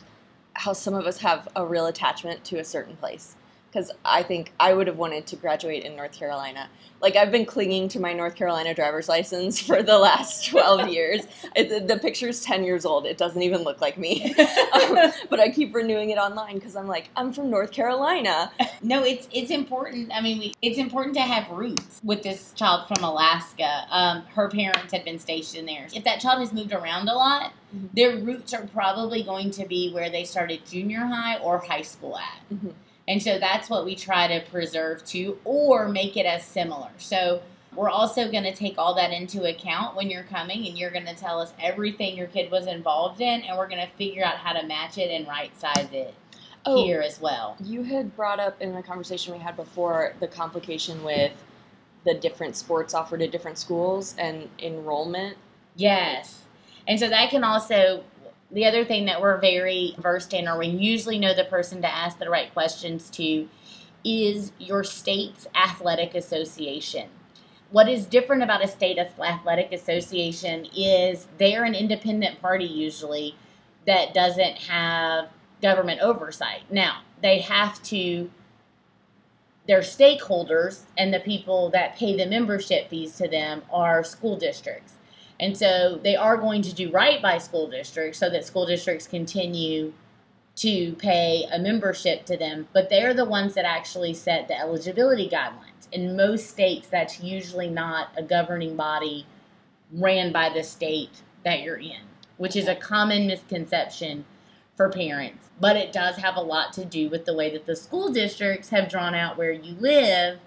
how 0.54 0.72
some 0.72 0.94
of 0.94 1.06
us 1.06 1.18
have 1.18 1.48
a 1.54 1.64
real 1.64 1.86
attachment 1.86 2.44
to 2.44 2.58
a 2.58 2.64
certain 2.64 2.96
place 2.96 3.36
because 3.70 3.90
I 4.04 4.22
think 4.22 4.52
I 4.58 4.72
would 4.72 4.86
have 4.86 4.96
wanted 4.96 5.26
to 5.28 5.36
graduate 5.36 5.84
in 5.84 5.96
North 5.96 6.12
Carolina. 6.12 6.68
Like 7.02 7.14
I've 7.14 7.30
been 7.30 7.44
clinging 7.44 7.88
to 7.88 8.00
my 8.00 8.14
North 8.14 8.34
Carolina 8.34 8.74
driver's 8.74 9.08
license 9.08 9.60
for 9.60 9.82
the 9.82 9.98
last 9.98 10.46
12 10.50 10.88
years. 10.88 11.26
It, 11.54 11.86
the 11.86 11.98
picture's 11.98 12.40
10 12.40 12.64
years 12.64 12.86
old. 12.86 13.04
It 13.04 13.18
doesn't 13.18 13.42
even 13.42 13.62
look 13.62 13.80
like 13.82 13.98
me. 13.98 14.34
um, 14.72 15.12
but 15.28 15.40
I 15.40 15.50
keep 15.50 15.74
renewing 15.74 16.10
it 16.10 16.16
online 16.16 16.54
because 16.54 16.74
I'm 16.74 16.86
like, 16.86 17.10
I'm 17.16 17.32
from 17.32 17.50
North 17.50 17.70
Carolina. 17.70 18.50
No, 18.82 19.04
it's 19.04 19.28
it's 19.30 19.50
important. 19.50 20.10
I 20.14 20.20
mean, 20.22 20.38
we, 20.38 20.54
it's 20.62 20.78
important 20.78 21.14
to 21.16 21.22
have 21.22 21.50
roots 21.50 22.00
with 22.02 22.22
this 22.22 22.52
child 22.52 22.88
from 22.88 23.04
Alaska. 23.04 23.86
Um, 23.90 24.22
her 24.34 24.48
parents 24.48 24.92
had 24.92 25.04
been 25.04 25.18
stationed 25.18 25.68
there. 25.68 25.88
If 25.94 26.04
that 26.04 26.20
child 26.20 26.40
has 26.40 26.52
moved 26.52 26.72
around 26.72 27.08
a 27.08 27.14
lot, 27.14 27.52
mm-hmm. 27.74 27.88
their 27.94 28.16
roots 28.16 28.54
are 28.54 28.66
probably 28.68 29.22
going 29.22 29.50
to 29.52 29.66
be 29.66 29.92
where 29.92 30.08
they 30.08 30.24
started 30.24 30.64
junior 30.66 31.00
high 31.00 31.38
or 31.38 31.58
high 31.58 31.82
school 31.82 32.16
at. 32.16 32.40
Mm-hmm. 32.52 32.70
And 33.08 33.22
so 33.22 33.38
that's 33.38 33.70
what 33.70 33.84
we 33.84 33.94
try 33.94 34.26
to 34.26 34.44
preserve 34.50 35.04
too, 35.04 35.38
or 35.44 35.88
make 35.88 36.16
it 36.16 36.26
as 36.26 36.44
similar. 36.44 36.90
So 36.98 37.40
we're 37.74 37.90
also 37.90 38.30
going 38.30 38.44
to 38.44 38.54
take 38.54 38.78
all 38.78 38.94
that 38.94 39.12
into 39.12 39.44
account 39.44 39.94
when 39.94 40.10
you're 40.10 40.24
coming 40.24 40.66
and 40.66 40.78
you're 40.78 40.90
going 40.90 41.06
to 41.06 41.14
tell 41.14 41.40
us 41.40 41.52
everything 41.60 42.16
your 42.16 42.26
kid 42.26 42.50
was 42.50 42.66
involved 42.66 43.20
in, 43.20 43.42
and 43.42 43.56
we're 43.56 43.68
going 43.68 43.86
to 43.86 43.92
figure 43.96 44.24
out 44.24 44.36
how 44.36 44.52
to 44.52 44.66
match 44.66 44.98
it 44.98 45.10
and 45.10 45.28
right 45.28 45.56
size 45.58 45.88
it 45.92 46.14
oh, 46.64 46.84
here 46.84 47.00
as 47.00 47.20
well. 47.20 47.56
You 47.62 47.82
had 47.82 48.16
brought 48.16 48.40
up 48.40 48.60
in 48.60 48.74
a 48.74 48.82
conversation 48.82 49.32
we 49.32 49.38
had 49.38 49.56
before 49.56 50.14
the 50.20 50.26
complication 50.26 51.04
with 51.04 51.32
the 52.04 52.14
different 52.14 52.56
sports 52.56 52.94
offered 52.94 53.22
at 53.22 53.30
different 53.30 53.58
schools 53.58 54.14
and 54.18 54.48
enrollment. 54.58 55.36
Yes. 55.74 56.42
And 56.88 56.98
so 56.98 57.08
that 57.08 57.30
can 57.30 57.44
also 57.44 58.04
the 58.50 58.64
other 58.64 58.84
thing 58.84 59.06
that 59.06 59.20
we're 59.20 59.40
very 59.40 59.94
versed 59.98 60.32
in, 60.32 60.48
or 60.48 60.58
we 60.58 60.68
usually 60.68 61.18
know 61.18 61.34
the 61.34 61.44
person 61.44 61.82
to 61.82 61.92
ask 61.92 62.18
the 62.18 62.30
right 62.30 62.52
questions 62.52 63.10
to, 63.10 63.48
is 64.04 64.52
your 64.58 64.84
state's 64.84 65.46
athletic 65.54 66.14
association. 66.14 67.08
What 67.70 67.88
is 67.88 68.06
different 68.06 68.44
about 68.44 68.64
a 68.64 68.68
state 68.68 68.98
athletic 68.98 69.72
association 69.72 70.68
is 70.76 71.26
they're 71.38 71.64
an 71.64 71.74
independent 71.74 72.40
party 72.40 72.64
usually 72.64 73.34
that 73.86 74.14
doesn't 74.14 74.58
have 74.58 75.28
government 75.60 76.00
oversight. 76.00 76.70
Now, 76.70 77.02
they 77.22 77.40
have 77.40 77.82
to, 77.84 78.30
their 79.66 79.80
stakeholders 79.80 80.82
and 80.96 81.12
the 81.12 81.20
people 81.20 81.70
that 81.70 81.96
pay 81.96 82.16
the 82.16 82.26
membership 82.26 82.88
fees 82.88 83.16
to 83.16 83.26
them 83.26 83.62
are 83.72 84.04
school 84.04 84.36
districts. 84.36 84.92
And 85.38 85.56
so 85.56 86.00
they 86.02 86.16
are 86.16 86.36
going 86.36 86.62
to 86.62 86.74
do 86.74 86.90
right 86.90 87.20
by 87.20 87.38
school 87.38 87.68
districts 87.68 88.18
so 88.18 88.30
that 88.30 88.44
school 88.44 88.66
districts 88.66 89.06
continue 89.06 89.92
to 90.56 90.94
pay 90.94 91.46
a 91.52 91.58
membership 91.58 92.24
to 92.24 92.36
them, 92.36 92.66
but 92.72 92.88
they're 92.88 93.12
the 93.12 93.26
ones 93.26 93.54
that 93.54 93.66
actually 93.66 94.14
set 94.14 94.48
the 94.48 94.58
eligibility 94.58 95.28
guidelines. 95.28 95.86
In 95.92 96.16
most 96.16 96.48
states, 96.48 96.88
that's 96.88 97.22
usually 97.22 97.68
not 97.68 98.08
a 98.16 98.22
governing 98.22 98.74
body 98.74 99.26
ran 99.92 100.32
by 100.32 100.48
the 100.48 100.62
state 100.62 101.22
that 101.44 101.60
you're 101.60 101.76
in, 101.76 102.00
which 102.38 102.56
is 102.56 102.68
a 102.68 102.74
common 102.74 103.26
misconception 103.26 104.24
for 104.76 104.88
parents. 104.88 105.50
But 105.60 105.76
it 105.76 105.92
does 105.92 106.16
have 106.16 106.36
a 106.36 106.40
lot 106.40 106.72
to 106.74 106.84
do 106.84 107.10
with 107.10 107.26
the 107.26 107.34
way 107.34 107.50
that 107.50 107.66
the 107.66 107.76
school 107.76 108.10
districts 108.10 108.70
have 108.70 108.88
drawn 108.88 109.14
out 109.14 109.36
where 109.36 109.52
you 109.52 109.74
live 109.78 110.38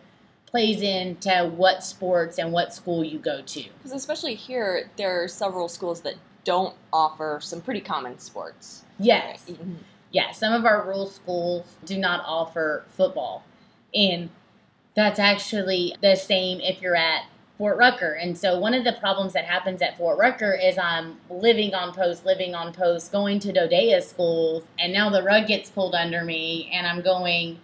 plays 0.50 0.82
into 0.82 1.51
what 1.56 1.84
sports 1.84 2.39
and 2.39 2.51
what 2.51 2.74
school 2.74 3.03
you 3.03 3.20
go 3.20 3.41
to. 3.41 3.63
Because 3.77 3.91
especially 3.91 4.36
here, 4.36 4.89
there 4.98 5.24
are 5.24 5.27
several 5.27 5.68
schools 5.68 6.01
that 6.01 6.15
don't 6.44 6.75
offer 6.91 7.39
some 7.41 7.62
pretty 7.62 7.82
common 7.82 8.18
sports. 8.18 8.84
Yes. 8.98 9.46
Mhm. 9.48 9.77
Yeah, 10.12 10.32
some 10.32 10.53
of 10.53 10.65
our 10.65 10.84
rural 10.84 11.06
schools 11.06 11.65
do 11.86 11.98
not 11.98 12.24
offer 12.25 12.84
football. 12.98 13.44
And 13.94 14.29
that's 14.96 15.20
actually 15.20 15.96
the 16.01 16.15
same 16.15 16.60
if 16.62 16.82
you're 16.82 16.96
at 16.96 17.25
Fort 17.58 17.77
Rucker. 17.77 18.13
And 18.13 18.38
so 18.38 18.58
one 18.58 18.74
of 18.74 18.84
the 18.84 18.94
problems 18.94 19.34
that 19.34 19.46
happens 19.46 19.82
at 19.82 19.98
Fort 19.98 20.18
Rucker 20.18 20.53
is 20.53 20.77
I'm 20.77 21.18
living 21.29 21.74
on 21.75 21.94
post, 21.94 22.25
living 22.25 22.56
on 22.56 22.74
post, 22.74 23.12
going 23.12 23.39
to 23.39 23.53
DoDEA 23.53 24.01
schools, 24.01 24.63
and 24.79 24.91
now 24.94 25.10
the 25.10 25.22
rug 25.22 25.48
gets 25.48 25.70
pulled 25.70 25.94
under 25.94 26.24
me, 26.24 26.72
and 26.74 26.88
I'm 26.88 27.01
going. 27.01 27.60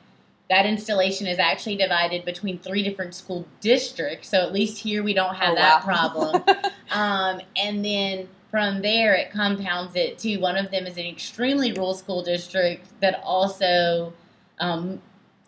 That 0.49 0.65
installation 0.65 1.25
is 1.25 1.39
actually 1.39 1.75
divided 1.77 2.23
between 2.23 2.59
three 2.59 2.83
different 2.83 3.15
school 3.15 3.47
districts, 3.61 4.29
so 4.29 4.41
at 4.41 4.53
least 4.53 4.77
here 4.77 5.01
we 5.01 5.13
don't 5.13 5.35
have 5.35 5.53
Oh, 5.53 5.55
that 5.55 5.85
wow. 5.85 6.09
problem. 6.11 6.43
Um, 6.91 7.41
and 7.57 7.83
then 7.83 8.29
from 8.51 8.81
there, 8.83 9.15
it 9.15 9.31
compounds 9.31 9.95
it 9.95 10.19
too. 10.19 10.39
One 10.39 10.55
of 10.55 10.69
them 10.69 10.85
is 10.85 10.97
an 10.97 11.05
extremely 11.05 11.73
rural 11.73 11.95
school 11.95 12.23
district 12.23 12.87
that 13.01 13.19
also, 13.23 14.13
um, 14.59 15.01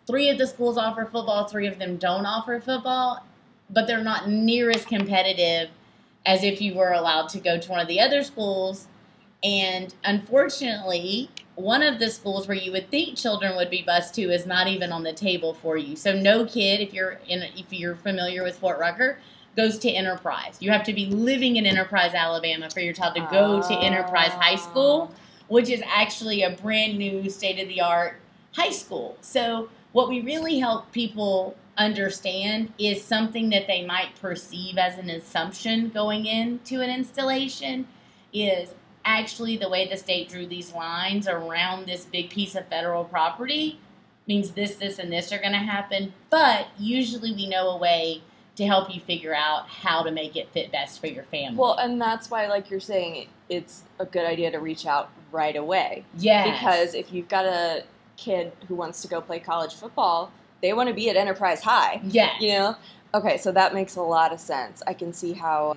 three 0.06 0.28
of 0.30 0.36
the 0.36 0.46
schools 0.46 0.76
offer 0.76 1.04
football, 1.04 1.46
three 1.46 1.68
of 1.68 1.78
them 1.78 1.96
don't 1.96 2.26
offer 2.26 2.58
football, 2.60 3.24
but 3.70 3.86
they're 3.86 4.02
not 4.02 4.28
near 4.28 4.68
as 4.70 4.84
competitive 4.84 5.70
as 6.26 6.42
if 6.42 6.60
you 6.60 6.74
were 6.74 6.92
allowed 6.92 7.28
to 7.30 7.38
go 7.38 7.58
to 7.58 7.70
one 7.70 7.80
of 7.80 7.86
the 7.88 8.00
other 8.00 8.22
schools. 8.24 8.88
And 9.44 9.94
unfortunately, 10.04 11.30
one 11.58 11.82
of 11.82 11.98
the 11.98 12.08
schools 12.08 12.46
where 12.46 12.56
you 12.56 12.70
would 12.70 12.88
think 12.88 13.16
children 13.16 13.56
would 13.56 13.68
be 13.68 13.82
bused 13.82 14.14
to 14.14 14.22
is 14.22 14.46
not 14.46 14.68
even 14.68 14.92
on 14.92 15.02
the 15.02 15.12
table 15.12 15.54
for 15.54 15.76
you. 15.76 15.96
So 15.96 16.14
no 16.14 16.46
kid, 16.46 16.80
if 16.80 16.94
you're 16.94 17.18
in, 17.26 17.42
if 17.56 17.72
you're 17.72 17.96
familiar 17.96 18.44
with 18.44 18.56
Fort 18.56 18.78
Rucker, 18.78 19.18
goes 19.56 19.76
to 19.80 19.90
Enterprise. 19.90 20.56
You 20.60 20.70
have 20.70 20.84
to 20.84 20.92
be 20.92 21.06
living 21.06 21.56
in 21.56 21.66
Enterprise, 21.66 22.14
Alabama, 22.14 22.70
for 22.70 22.78
your 22.78 22.92
child 22.92 23.16
to 23.16 23.28
go 23.30 23.60
to 23.60 23.74
ah. 23.74 23.80
Enterprise 23.80 24.30
High 24.30 24.54
School, 24.54 25.12
which 25.48 25.68
is 25.68 25.82
actually 25.84 26.44
a 26.44 26.50
brand 26.50 26.96
new, 26.96 27.28
state 27.28 27.60
of 27.60 27.68
the 27.68 27.80
art 27.80 28.20
high 28.52 28.70
school. 28.70 29.16
So 29.20 29.68
what 29.92 30.08
we 30.08 30.20
really 30.20 30.60
help 30.60 30.92
people 30.92 31.56
understand 31.76 32.72
is 32.78 33.02
something 33.02 33.50
that 33.50 33.66
they 33.66 33.84
might 33.84 34.14
perceive 34.20 34.78
as 34.78 34.96
an 34.96 35.10
assumption 35.10 35.88
going 35.88 36.26
into 36.26 36.80
an 36.80 36.90
installation 36.90 37.88
is 38.32 38.74
actually 39.04 39.56
the 39.56 39.68
way 39.68 39.88
the 39.88 39.96
state 39.96 40.28
drew 40.28 40.46
these 40.46 40.72
lines 40.72 41.28
around 41.28 41.86
this 41.86 42.04
big 42.04 42.30
piece 42.30 42.54
of 42.54 42.66
federal 42.68 43.04
property 43.04 43.80
means 44.26 44.50
this, 44.52 44.76
this, 44.76 44.98
and 44.98 45.12
this 45.12 45.32
are 45.32 45.38
going 45.38 45.52
to 45.52 45.58
happen. 45.58 46.12
But 46.30 46.68
usually 46.78 47.32
we 47.32 47.48
know 47.48 47.70
a 47.70 47.78
way 47.78 48.22
to 48.56 48.66
help 48.66 48.92
you 48.92 49.00
figure 49.00 49.34
out 49.34 49.68
how 49.68 50.02
to 50.02 50.10
make 50.10 50.36
it 50.36 50.50
fit 50.52 50.70
best 50.72 51.00
for 51.00 51.06
your 51.06 51.22
family. 51.24 51.56
Well, 51.56 51.76
and 51.78 52.00
that's 52.00 52.28
why, 52.28 52.46
like 52.48 52.70
you're 52.70 52.80
saying, 52.80 53.28
it's 53.48 53.84
a 53.98 54.04
good 54.04 54.26
idea 54.26 54.50
to 54.50 54.58
reach 54.58 54.84
out 54.84 55.10
right 55.32 55.56
away. 55.56 56.04
Yeah. 56.16 56.50
Because 56.50 56.94
if 56.94 57.12
you've 57.12 57.28
got 57.28 57.44
a 57.44 57.84
kid 58.16 58.52
who 58.66 58.74
wants 58.74 59.00
to 59.02 59.08
go 59.08 59.20
play 59.20 59.38
college 59.38 59.74
football, 59.74 60.32
they 60.60 60.72
want 60.72 60.88
to 60.88 60.94
be 60.94 61.08
at 61.08 61.16
Enterprise 61.16 61.62
High. 61.62 62.00
yes. 62.04 62.40
You 62.40 62.48
know? 62.48 62.76
Okay, 63.14 63.38
so 63.38 63.52
that 63.52 63.72
makes 63.74 63.96
a 63.96 64.02
lot 64.02 64.32
of 64.32 64.40
sense. 64.40 64.82
I 64.86 64.92
can 64.92 65.12
see 65.12 65.32
how. 65.32 65.76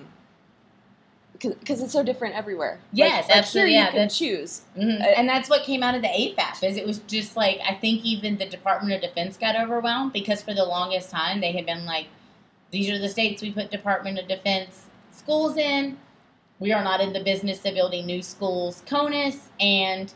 Because 1.32 1.80
it's 1.80 1.92
so 1.92 2.04
different 2.04 2.34
everywhere. 2.36 2.78
Yes, 2.92 3.24
like, 3.24 3.28
like 3.28 3.36
absolutely, 3.38 3.72
Here 3.72 3.80
yeah, 3.80 3.86
you 3.86 3.98
can 3.98 4.08
choose. 4.08 4.62
Mhm. 4.76 5.00
Uh, 5.00 5.04
and 5.04 5.28
that's 5.28 5.50
what 5.50 5.64
came 5.64 5.82
out 5.82 5.94
of 5.94 6.02
the 6.02 6.08
AFAP 6.08 6.62
is 6.62 6.76
it 6.76 6.86
was 6.86 6.98
just 7.00 7.36
like 7.36 7.58
I 7.68 7.74
think 7.74 8.04
even 8.04 8.38
the 8.38 8.46
Department 8.46 8.94
of 8.94 9.00
Defense 9.00 9.36
got 9.36 9.56
overwhelmed 9.56 10.12
because 10.12 10.42
for 10.42 10.54
the 10.54 10.64
longest 10.64 11.10
time 11.10 11.40
they 11.40 11.52
had 11.52 11.66
been 11.66 11.84
like, 11.84 12.06
these 12.70 12.90
are 12.90 12.98
the 12.98 13.08
states 13.08 13.42
we 13.42 13.50
put 13.50 13.70
Department 13.70 14.18
of 14.18 14.28
Defense 14.28 14.86
schools 15.10 15.56
in. 15.56 15.98
We 16.60 16.72
are 16.72 16.84
not 16.84 17.00
in 17.00 17.12
the 17.12 17.24
business 17.24 17.64
of 17.64 17.74
building 17.74 18.06
new 18.06 18.22
schools, 18.22 18.82
CONUS, 18.86 19.48
and 19.58 20.12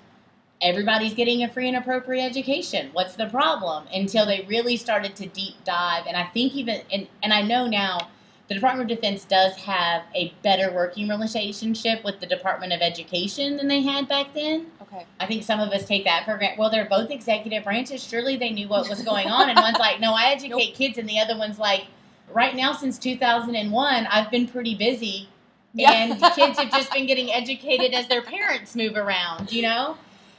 everybody's 0.60 1.12
getting 1.12 1.42
a 1.42 1.48
free 1.48 1.68
and 1.68 1.76
appropriate 1.76 2.24
education. 2.24 2.90
What's 2.92 3.16
the 3.16 3.26
problem? 3.26 3.84
Until 3.92 4.26
they 4.26 4.46
really 4.48 4.76
started 4.76 5.16
to 5.16 5.26
deep 5.26 5.54
dive, 5.64 6.06
and 6.06 6.16
I 6.16 6.24
think 6.24 6.54
even 6.54 6.82
and, 6.92 7.08
and 7.22 7.32
I 7.32 7.42
know 7.42 7.66
now 7.66 8.08
the 8.48 8.54
Department 8.54 8.90
of 8.90 8.96
Defense 8.96 9.24
does 9.24 9.54
have 9.56 10.02
a 10.14 10.32
better 10.42 10.72
working 10.72 11.08
relationship 11.08 12.04
with 12.04 12.20
the 12.20 12.26
Department 12.26 12.72
of 12.72 12.80
Education 12.80 13.56
than 13.56 13.66
they 13.66 13.82
had 13.82 14.08
back 14.08 14.32
then. 14.34 14.66
Okay. 14.82 15.04
I 15.18 15.26
think 15.26 15.42
some 15.42 15.58
of 15.58 15.70
us 15.70 15.84
take 15.84 16.04
that 16.04 16.24
for 16.24 16.36
granted. 16.36 16.58
Well, 16.58 16.70
they're 16.70 16.88
both 16.88 17.10
executive 17.10 17.64
branches. 17.64 18.04
Surely 18.04 18.36
they 18.36 18.50
knew 18.50 18.68
what 18.68 18.88
was 18.88 19.02
going 19.02 19.26
on. 19.26 19.48
And 19.50 19.58
one's 19.58 19.78
like, 19.78 19.98
no, 19.98 20.14
I 20.14 20.26
educate 20.26 20.74
kids. 20.74 20.96
And 20.96 21.08
the 21.08 21.18
other 21.18 21.36
one's 21.36 21.58
like, 21.58 21.86
right 22.32 22.54
now, 22.54 22.72
since 22.72 22.98
2001, 22.98 24.06
I've 24.06 24.30
been 24.30 24.46
pretty 24.46 24.76
busy. 24.76 25.28
Yeah. 25.74 25.92
And 25.92 26.20
kids 26.34 26.58
have 26.58 26.70
just 26.70 26.92
been 26.92 27.06
getting 27.06 27.32
educated 27.32 27.94
as 27.94 28.06
their 28.06 28.22
parents 28.22 28.76
move 28.76 28.94
around, 28.94 29.52
you 29.52 29.62
know? 29.62 29.96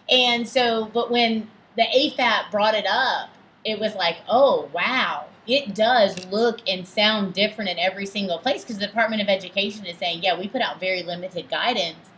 And 0.10 0.48
so, 0.48 0.86
but 0.94 1.12
when 1.12 1.50
the 1.76 1.84
AFAP 1.84 2.52
brought 2.52 2.74
it 2.74 2.86
up, 2.88 3.30
it 3.66 3.80
was 3.80 3.94
like, 3.96 4.18
oh, 4.30 4.70
wow. 4.74 5.26
It 5.48 5.74
does 5.74 6.26
look 6.28 6.60
and 6.68 6.88
sound 6.88 7.34
different 7.34 7.70
in 7.70 7.80
every 7.80 8.06
single 8.06 8.38
place 8.38 8.64
because 8.64 8.80
the 8.80 8.88
Department 8.88 9.22
of 9.22 9.30
Education 9.30 9.86
is 9.86 9.98
saying, 9.98 10.22
yeah, 10.22 10.38
we 10.38 10.48
put 10.48 10.62
out 10.62 10.80
very 10.80 11.04
limited 11.04 11.50
guidance. 11.50 12.10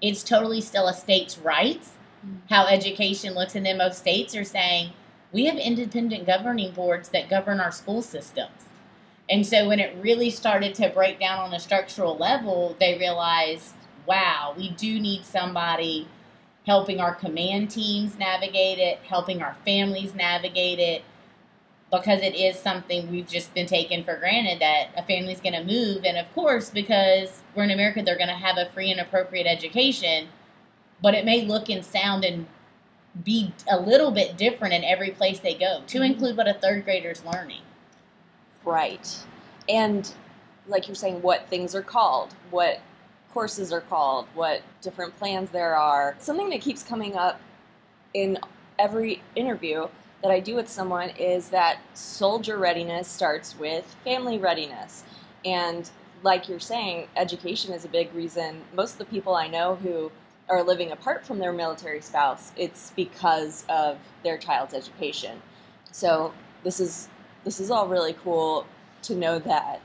It's 0.00 0.22
totally 0.22 0.60
still 0.60 0.88
a 0.88 0.94
state's 0.94 1.38
rights 1.38 1.92
mm-hmm. 2.24 2.36
how 2.48 2.66
education 2.66 3.34
looks. 3.34 3.54
And 3.54 3.66
then 3.66 3.78
most 3.78 3.98
states 3.98 4.34
are 4.34 4.44
saying, 4.44 4.92
we 5.32 5.44
have 5.44 5.56
independent 5.56 6.26
governing 6.26 6.72
boards 6.72 7.10
that 7.10 7.28
govern 7.28 7.60
our 7.60 7.72
school 7.72 8.00
systems. 8.00 8.64
And 9.30 9.46
so 9.46 9.68
when 9.68 9.78
it 9.78 9.94
really 10.00 10.30
started 10.30 10.74
to 10.76 10.88
break 10.88 11.20
down 11.20 11.40
on 11.40 11.52
a 11.52 11.60
structural 11.60 12.16
level, 12.16 12.74
they 12.80 12.96
realized, 12.98 13.74
wow, 14.06 14.54
we 14.56 14.70
do 14.70 14.98
need 14.98 15.26
somebody 15.26 16.08
helping 16.66 17.00
our 17.00 17.14
command 17.14 17.70
teams 17.70 18.18
navigate 18.18 18.78
it, 18.78 18.98
helping 19.00 19.42
our 19.42 19.56
families 19.66 20.14
navigate 20.14 20.78
it, 20.78 21.02
because 21.90 22.20
it 22.20 22.34
is 22.34 22.58
something 22.58 23.10
we've 23.10 23.26
just 23.26 23.52
been 23.54 23.66
taken 23.66 24.04
for 24.04 24.16
granted 24.16 24.60
that 24.60 24.88
a 24.96 25.02
family's 25.04 25.40
going 25.40 25.54
to 25.54 25.64
move. 25.64 26.04
And 26.04 26.18
of 26.18 26.32
course, 26.34 26.70
because 26.70 27.40
we're 27.54 27.64
in 27.64 27.70
America, 27.70 28.02
they're 28.04 28.18
going 28.18 28.28
to 28.28 28.34
have 28.34 28.58
a 28.58 28.70
free 28.72 28.90
and 28.90 29.00
appropriate 29.00 29.46
education, 29.46 30.28
but 31.00 31.14
it 31.14 31.24
may 31.24 31.46
look 31.46 31.70
and 31.70 31.84
sound 31.84 32.24
and 32.24 32.46
be 33.24 33.52
a 33.70 33.80
little 33.80 34.10
bit 34.10 34.36
different 34.36 34.74
in 34.74 34.84
every 34.84 35.10
place 35.10 35.40
they 35.40 35.54
go, 35.54 35.82
to 35.86 35.98
mm-hmm. 35.98 36.12
include 36.12 36.36
what 36.36 36.46
a 36.46 36.54
third 36.54 36.84
grader's 36.84 37.24
learning. 37.24 37.62
Right. 38.64 39.16
And 39.68 40.12
like 40.66 40.86
you're 40.88 40.94
saying, 40.94 41.22
what 41.22 41.48
things 41.48 41.74
are 41.74 41.82
called, 41.82 42.34
what 42.50 42.80
courses 43.32 43.72
are 43.72 43.80
called, 43.80 44.26
what 44.34 44.62
different 44.82 45.16
plans 45.18 45.50
there 45.50 45.74
are. 45.74 46.16
Something 46.18 46.50
that 46.50 46.60
keeps 46.60 46.82
coming 46.82 47.16
up 47.16 47.40
in 48.12 48.38
every 48.78 49.22
interview 49.36 49.88
that 50.22 50.30
I 50.30 50.40
do 50.40 50.56
with 50.56 50.68
someone 50.68 51.10
is 51.10 51.48
that 51.50 51.78
soldier 51.94 52.58
readiness 52.58 53.06
starts 53.08 53.58
with 53.58 53.84
family 54.04 54.38
readiness. 54.38 55.04
And 55.44 55.88
like 56.22 56.48
you're 56.48 56.58
saying, 56.58 57.08
education 57.16 57.72
is 57.72 57.84
a 57.84 57.88
big 57.88 58.12
reason. 58.14 58.62
Most 58.74 58.92
of 58.92 58.98
the 58.98 59.04
people 59.04 59.34
I 59.34 59.46
know 59.46 59.76
who 59.76 60.10
are 60.48 60.62
living 60.62 60.92
apart 60.92 61.24
from 61.24 61.38
their 61.38 61.52
military 61.52 62.00
spouse, 62.00 62.52
it's 62.56 62.92
because 62.96 63.64
of 63.68 63.98
their 64.24 64.38
child's 64.38 64.74
education. 64.74 65.40
So 65.92 66.32
this 66.64 66.80
is 66.80 67.08
this 67.44 67.60
is 67.60 67.70
all 67.70 67.86
really 67.86 68.14
cool 68.24 68.66
to 69.02 69.14
know 69.14 69.38
that 69.38 69.80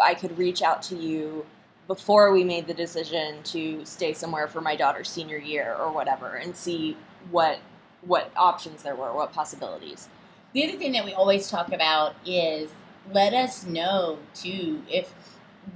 I 0.00 0.14
could 0.14 0.36
reach 0.36 0.62
out 0.62 0.82
to 0.82 0.96
you 0.96 1.46
before 1.86 2.32
we 2.32 2.42
made 2.42 2.66
the 2.66 2.74
decision 2.74 3.42
to 3.44 3.84
stay 3.84 4.12
somewhere 4.12 4.48
for 4.48 4.60
my 4.60 4.74
daughter's 4.74 5.08
senior 5.08 5.38
year 5.38 5.76
or 5.78 5.92
whatever 5.92 6.34
and 6.34 6.54
see 6.54 6.96
what 7.30 7.58
what 8.06 8.30
options 8.36 8.82
there 8.82 8.94
were, 8.94 9.12
what 9.12 9.32
possibilities. 9.32 10.08
The 10.52 10.64
other 10.66 10.78
thing 10.78 10.92
that 10.92 11.04
we 11.04 11.12
always 11.12 11.50
talk 11.50 11.72
about 11.72 12.14
is 12.24 12.70
let 13.12 13.34
us 13.34 13.66
know 13.66 14.18
too 14.34 14.82
if 14.88 15.12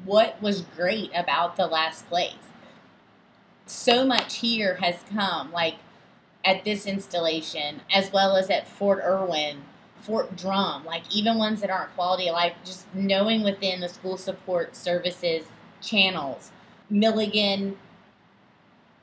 what 0.04 0.40
was 0.40 0.62
great 0.62 1.10
about 1.14 1.56
the 1.56 1.66
last 1.66 2.08
place. 2.08 2.34
So 3.66 4.04
much 4.04 4.36
here 4.36 4.76
has 4.76 4.96
come, 5.12 5.52
like 5.52 5.76
at 6.44 6.64
this 6.64 6.86
installation, 6.86 7.82
as 7.92 8.12
well 8.12 8.36
as 8.36 8.50
at 8.50 8.66
Fort 8.66 9.00
Irwin, 9.04 9.62
Fort 10.00 10.36
Drum, 10.36 10.84
like 10.84 11.02
even 11.14 11.38
ones 11.38 11.60
that 11.60 11.70
aren't 11.70 11.94
quality 11.94 12.28
of 12.28 12.34
life, 12.34 12.54
just 12.64 12.92
knowing 12.94 13.42
within 13.42 13.80
the 13.80 13.88
school 13.88 14.16
support 14.16 14.74
services 14.74 15.44
channels, 15.82 16.50
Millington 16.88 17.76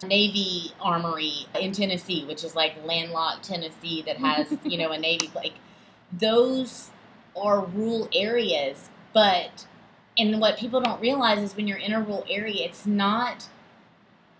Navy 0.03 0.73
Armory 0.79 1.47
in 1.59 1.71
Tennessee, 1.71 2.25
which 2.25 2.43
is 2.43 2.55
like 2.55 2.73
landlocked 2.85 3.43
Tennessee 3.43 4.03
that 4.03 4.17
has, 4.17 4.55
you 4.63 4.77
know, 4.77 4.91
a 4.91 4.97
Navy 4.97 5.31
like 5.35 5.53
those 6.11 6.91
are 7.35 7.65
rural 7.65 8.09
areas, 8.13 8.89
but 9.13 9.65
and 10.17 10.39
what 10.39 10.57
people 10.57 10.81
don't 10.81 10.99
realize 11.01 11.39
is 11.39 11.55
when 11.55 11.67
you're 11.67 11.77
in 11.77 11.93
a 11.93 12.01
rural 12.01 12.25
area, 12.29 12.65
it's 12.65 12.85
not 12.85 13.47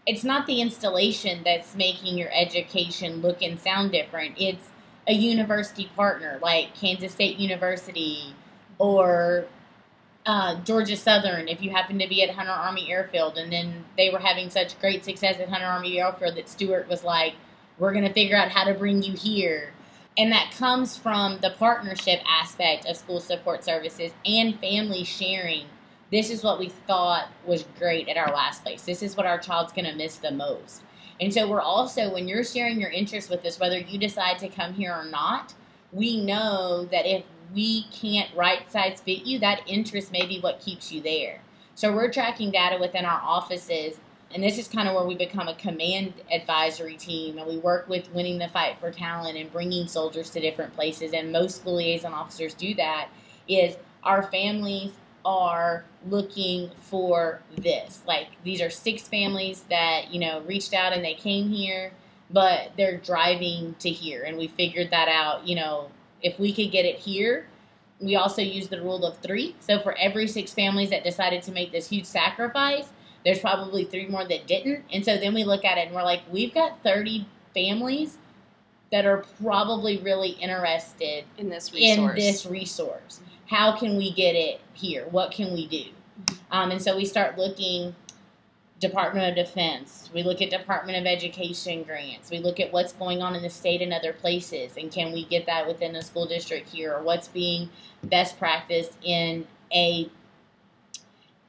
it's 0.05 0.23
not 0.23 0.47
the 0.47 0.61
installation 0.61 1.41
that's 1.43 1.75
making 1.75 2.17
your 2.17 2.29
education 2.33 3.21
look 3.21 3.41
and 3.41 3.59
sound 3.59 3.91
different. 3.91 4.35
It's 4.37 4.69
a 5.07 5.13
university 5.13 5.91
partner 5.95 6.39
like 6.41 6.73
Kansas 6.75 7.11
State 7.11 7.37
University 7.37 8.33
or 8.77 9.45
uh, 10.27 10.55
Georgia 10.65 10.97
Southern, 10.97 11.47
if 11.47 11.61
you 11.61 11.71
happen 11.71 11.97
to 11.99 12.07
be 12.07 12.21
at 12.21 12.29
Hunter 12.29 12.51
Army 12.51 12.91
Airfield, 12.91 13.37
and 13.37 13.51
then 13.51 13.85
they 13.95 14.09
were 14.09 14.19
having 14.19 14.49
such 14.49 14.77
great 14.81 15.05
success 15.05 15.39
at 15.39 15.47
Hunter 15.47 15.65
Army 15.65 15.99
Airfield 15.99 16.35
that 16.35 16.49
Stewart 16.49 16.87
was 16.89 17.05
like, 17.05 17.33
we're 17.79 17.93
going 17.93 18.03
to 18.03 18.13
figure 18.13 18.35
out 18.35 18.51
how 18.51 18.65
to 18.65 18.73
bring 18.73 19.01
you 19.01 19.13
here. 19.13 19.71
And 20.17 20.29
that 20.33 20.51
comes 20.51 20.97
from 20.97 21.39
the 21.41 21.51
partnership 21.51 22.19
aspect 22.27 22.85
of 22.87 22.97
school 22.97 23.21
support 23.21 23.63
services 23.63 24.11
and 24.25 24.59
family 24.59 25.05
sharing. 25.05 25.65
This 26.11 26.29
is 26.29 26.43
what 26.43 26.59
we 26.59 26.69
thought 26.69 27.29
was 27.45 27.63
great 27.79 28.09
at 28.09 28.17
our 28.17 28.33
last 28.33 28.63
place. 28.63 28.81
This 28.81 29.01
is 29.01 29.15
what 29.15 29.25
our 29.25 29.37
child's 29.37 29.71
going 29.71 29.85
to 29.85 29.95
miss 29.95 30.17
the 30.17 30.31
most. 30.31 30.81
And 31.21 31.33
so 31.33 31.49
we're 31.49 31.61
also, 31.61 32.11
when 32.13 32.27
you're 32.27 32.43
sharing 32.43 32.81
your 32.81 32.89
interest 32.89 33.29
with 33.29 33.45
us, 33.45 33.59
whether 33.61 33.77
you 33.77 33.97
decide 33.97 34.39
to 34.39 34.49
come 34.49 34.73
here 34.73 34.93
or 34.93 35.05
not, 35.05 35.53
we 35.93 36.21
know 36.21 36.85
that 36.91 37.05
if 37.05 37.23
we 37.53 37.83
can't 37.85 38.33
right 38.35 38.69
size 38.71 39.01
fit 39.01 39.25
you, 39.25 39.39
that 39.39 39.61
interest 39.67 40.11
may 40.11 40.25
be 40.25 40.39
what 40.39 40.59
keeps 40.59 40.91
you 40.91 41.01
there. 41.01 41.41
So 41.75 41.93
we're 41.93 42.11
tracking 42.11 42.51
data 42.51 42.77
within 42.79 43.05
our 43.05 43.21
offices, 43.21 43.97
and 44.33 44.43
this 44.43 44.57
is 44.57 44.67
kind 44.67 44.89
of 44.89 44.95
where 44.95 45.05
we 45.05 45.15
become 45.15 45.47
a 45.47 45.55
command 45.55 46.13
advisory 46.31 46.97
team, 46.97 47.37
and 47.37 47.47
we 47.47 47.57
work 47.57 47.87
with 47.87 48.11
winning 48.13 48.39
the 48.39 48.47
fight 48.47 48.79
for 48.79 48.91
talent 48.91 49.37
and 49.37 49.51
bringing 49.51 49.87
soldiers 49.87 50.29
to 50.31 50.39
different 50.39 50.73
places. 50.73 51.13
And 51.13 51.31
most 51.31 51.57
school 51.57 51.75
liaison 51.75 52.13
officers 52.13 52.53
do 52.53 52.73
that. 52.75 53.09
Is 53.47 53.77
our 54.03 54.23
families 54.23 54.91
are 55.23 55.85
looking 56.09 56.71
for 56.81 57.41
this. 57.57 58.01
Like 58.07 58.27
these 58.43 58.61
are 58.61 58.69
six 58.69 59.07
families 59.07 59.65
that 59.69 60.11
you 60.11 60.19
know 60.19 60.41
reached 60.41 60.73
out 60.73 60.93
and 60.93 61.03
they 61.03 61.13
came 61.13 61.49
here, 61.49 61.91
but 62.31 62.71
they're 62.77 62.97
driving 62.97 63.75
to 63.79 63.89
here, 63.89 64.23
and 64.23 64.37
we 64.37 64.47
figured 64.47 64.89
that 64.91 65.07
out. 65.09 65.47
You 65.47 65.55
know, 65.55 65.91
if 66.21 66.39
we 66.39 66.53
could 66.53 66.71
get 66.71 66.85
it 66.85 66.97
here, 66.97 67.47
we 67.99 68.15
also 68.15 68.41
use 68.41 68.67
the 68.67 68.81
rule 68.81 69.05
of 69.05 69.17
three. 69.19 69.55
So 69.59 69.79
for 69.79 69.97
every 69.97 70.27
six 70.27 70.53
families 70.53 70.89
that 70.91 71.03
decided 71.03 71.41
to 71.43 71.51
make 71.51 71.71
this 71.71 71.89
huge 71.89 72.05
sacrifice, 72.05 72.87
there's 73.25 73.39
probably 73.39 73.85
three 73.85 74.07
more 74.07 74.27
that 74.27 74.47
didn't. 74.47 74.85
And 74.91 75.03
so 75.03 75.17
then 75.17 75.33
we 75.33 75.43
look 75.43 75.65
at 75.65 75.77
it 75.77 75.87
and 75.87 75.95
we're 75.95 76.03
like, 76.03 76.21
we've 76.31 76.53
got 76.53 76.81
30 76.83 77.27
families 77.53 78.17
that 78.91 79.05
are 79.05 79.25
probably 79.43 79.97
really 79.99 80.29
interested 80.29 81.25
in 81.37 81.49
this 81.49 81.73
resource. 81.73 82.11
In 82.11 82.15
this 82.15 82.45
resource. 82.45 83.19
How 83.47 83.77
can 83.77 83.97
we 83.97 84.13
get 84.13 84.33
it 84.33 84.61
here? 84.73 85.05
What 85.11 85.31
can 85.31 85.53
we 85.53 85.67
do? 85.67 86.35
Um, 86.51 86.71
and 86.71 86.81
so 86.81 86.95
we 86.95 87.05
start 87.05 87.37
looking 87.37 87.95
Department 88.79 89.29
of 89.29 89.45
Defense. 89.45 90.09
We 90.13 90.23
look 90.23 90.41
at 90.41 90.51
Department 90.51 90.97
of 90.99 91.05
Education 91.05 91.83
grants. 91.83 92.29
We 92.29 92.39
look 92.39 92.59
at 92.59 92.71
what's 92.71 92.93
going 92.93 93.21
on 93.21 93.35
in 93.35 93.41
the 93.41 93.49
state 93.49 93.81
and 93.81 93.91
other 93.91 94.13
places, 94.13 94.73
and 94.77 94.91
can 94.91 95.11
we 95.11 95.25
get 95.25 95.45
that 95.47 95.67
within 95.67 95.95
a 95.95 96.01
school 96.01 96.27
district 96.27 96.69
here, 96.69 96.93
or 96.95 97.01
what's 97.01 97.27
being 97.27 97.69
best 98.03 98.37
practiced 98.37 98.93
in 99.03 99.47
a 99.73 100.09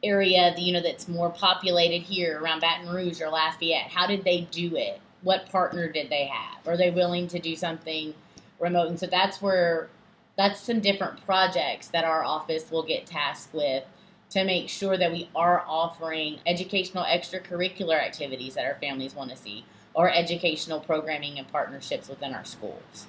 area 0.03 0.55
you 0.57 0.73
know 0.73 0.81
that's 0.81 1.09
more 1.09 1.31
populated 1.31 2.03
here 2.03 2.41
around 2.41 2.61
Baton 2.61 2.89
Rouge 2.89 3.21
or 3.21 3.29
Lafayette. 3.29 3.91
How 3.91 4.07
did 4.07 4.25
they 4.25 4.43
do 4.51 4.77
it? 4.77 5.01
What 5.23 5.51
partner 5.51 5.91
did 5.91 6.09
they 6.09 6.27
have? 6.27 6.67
Are 6.67 6.77
they 6.77 6.91
willing 6.91 7.27
to 7.29 7.39
do 7.39 7.57
something 7.57 8.15
remote? 8.61 8.89
And 8.89 8.99
so 8.99 9.07
that's 9.07 9.43
where 9.43 9.89
that's 10.37 10.61
some 10.61 10.81
different 10.81 11.25
projects 11.27 11.89
that 11.89 12.05
our 12.05 12.25
office 12.25 12.71
will 12.71 12.85
get 12.85 13.07
tasked 13.07 13.53
with 13.53 13.85
to 14.31 14.45
make 14.45 14.69
sure 14.69 14.97
that 14.97 15.11
we 15.11 15.29
are 15.35 15.65
offering 15.67 16.39
educational 16.47 17.05
extracurricular 17.05 17.99
activities 17.99 18.55
that 18.55 18.65
our 18.65 18.75
families 18.75 19.15
want 19.15 19.31
to 19.31 19.37
see 19.37 19.65
or 19.95 20.11
educational 20.11 20.81
programming 20.81 21.39
and 21.39 21.51
partnerships 21.51 22.09
within 22.09 22.35
our 22.35 22.45
schools. 22.45 23.07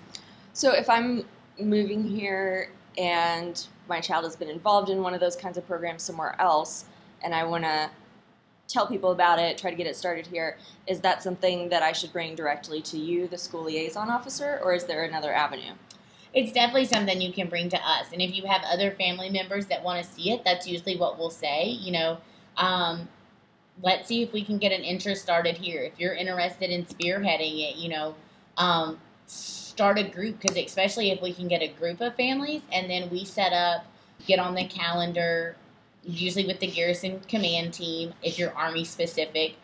So 0.54 0.74
if 0.74 0.90
I'm 0.90 1.26
moving 1.60 2.04
here 2.04 2.72
and 2.98 3.66
my 3.88 4.00
child 4.00 4.24
has 4.24 4.36
been 4.36 4.50
involved 4.50 4.90
in 4.90 5.02
one 5.02 5.14
of 5.14 5.20
those 5.20 5.36
kinds 5.36 5.58
of 5.58 5.68
programs 5.68 6.04
somewhere 6.04 6.36
else 6.40 6.86
and 7.24 7.36
I 7.36 7.44
want 7.44 7.64
to 7.64 7.90
tell 8.68 8.88
people 8.88 9.12
about 9.12 9.40
it, 9.40 9.58
try 9.58 9.72
to 9.72 9.76
get 9.76 9.88
it 9.88 9.96
started 9.96 10.28
here, 10.28 10.58
is 10.88 11.02
that 11.02 11.22
something 11.24 11.70
that 11.70 11.82
I 11.84 11.92
should 11.92 12.14
bring 12.14 12.36
directly 12.36 12.82
to 12.84 12.98
you, 12.98 13.28
the 13.28 13.38
school 13.38 13.64
liaison 13.64 14.10
officer, 14.10 14.62
or 14.64 14.74
is 14.74 14.86
there 14.86 15.04
another 15.04 15.34
avenue? 15.34 15.74
It's 16.34 16.52
definitely 16.52 16.86
something 16.86 17.20
you 17.22 17.34
can 17.34 17.50
bring 17.50 17.70
to 17.70 17.78
us. 17.78 18.08
And 18.14 18.22
if 18.22 18.36
you 18.36 18.46
have 18.46 18.62
other 18.64 18.92
family 18.92 19.30
members 19.30 19.66
that 19.68 19.84
want 19.84 20.04
to 20.04 20.10
see 20.10 20.32
it, 20.32 20.44
that's 20.44 20.68
usually 20.68 20.98
what 20.98 21.18
we'll 21.18 21.30
say. 21.30 21.66
You 21.66 21.92
know, 21.92 22.18
um, 22.58 23.08
let's 23.82 24.08
see 24.08 24.22
if 24.22 24.32
we 24.32 24.44
can 24.44 24.58
get 24.58 24.72
an 24.72 24.82
interest 24.82 25.22
started 25.22 25.58
here. 25.58 25.82
If 25.82 26.00
you're 26.00 26.14
interested 26.14 26.70
in 26.70 26.86
spearheading 26.86 27.72
it, 27.72 27.78
you 27.78 27.90
know, 27.90 28.16
um, 28.58 29.00
start 29.26 29.98
a 29.98 30.04
group 30.04 30.40
because 30.40 30.58
especially 30.58 31.12
if 31.12 31.22
we 31.22 31.34
can 31.34 31.48
get 31.48 31.62
a 31.62 31.68
group 31.68 32.02
of 32.02 32.16
families 32.16 32.62
and 32.72 32.90
then 32.90 33.10
we 33.10 33.26
set 33.26 33.54
up, 33.54 33.86
get 34.28 34.38
on 34.38 34.54
the 34.54 34.66
calendar, 34.68 35.56
usually 36.04 36.46
with 36.46 36.60
the 36.60 36.68
garrison 36.68 37.20
command 37.28 37.74
team 37.74 38.14
if 38.22 38.38
you're 38.38 38.54
army 38.54 38.84
specific. 38.84 39.56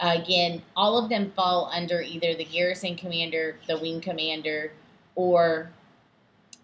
Uh, 0.00 0.16
again, 0.22 0.62
all 0.76 0.98
of 0.98 1.08
them 1.08 1.30
fall 1.30 1.70
under 1.72 2.00
either 2.00 2.34
the 2.34 2.44
garrison 2.44 2.96
commander, 2.96 3.56
the 3.68 3.78
wing 3.78 4.00
commander, 4.00 4.72
or 5.14 5.70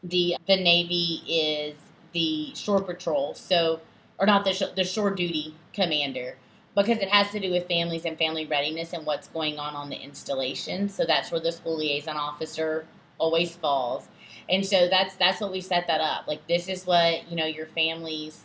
the 0.03 0.37
the 0.47 0.57
Navy 0.57 1.23
is 1.29 1.77
the 2.13 2.55
shore 2.55 2.83
patrol, 2.83 3.35
so 3.35 3.81
or 4.19 4.27
not 4.27 4.45
the 4.45 4.53
sh- 4.53 4.75
the 4.77 4.85
shore 4.85 5.11
duty 5.11 5.55
commander 5.73 6.37
because 6.77 6.99
it 6.99 7.09
has 7.09 7.31
to 7.33 7.41
do 7.41 7.51
with 7.51 7.67
families 7.67 8.05
and 8.05 8.17
family 8.17 8.47
readiness 8.47 8.93
and 8.93 9.05
what's 9.05 9.29
going 9.29 9.59
on 9.59 9.75
on 9.75 9.91
the 9.91 10.01
installation. 10.01 10.89
So 10.89 11.05
that's 11.05 11.31
where 11.31 11.41
the 11.41 11.53
school 11.53 11.79
liaison 11.79 12.17
officer 12.17 12.87
always 13.19 13.55
falls. 13.57 14.09
And 14.49 14.65
so 14.65 14.89
that's 14.89 15.17
that's 15.17 15.41
what 15.41 15.53
we 15.53 15.61
set 15.61 15.87
that 15.89 16.01
up. 16.01 16.27
Like 16.27 16.47
this 16.47 16.69
is 16.69 16.87
what 16.87 17.31
you 17.31 17.37
know 17.37 17.47
your 17.47 17.67
families 17.67 18.43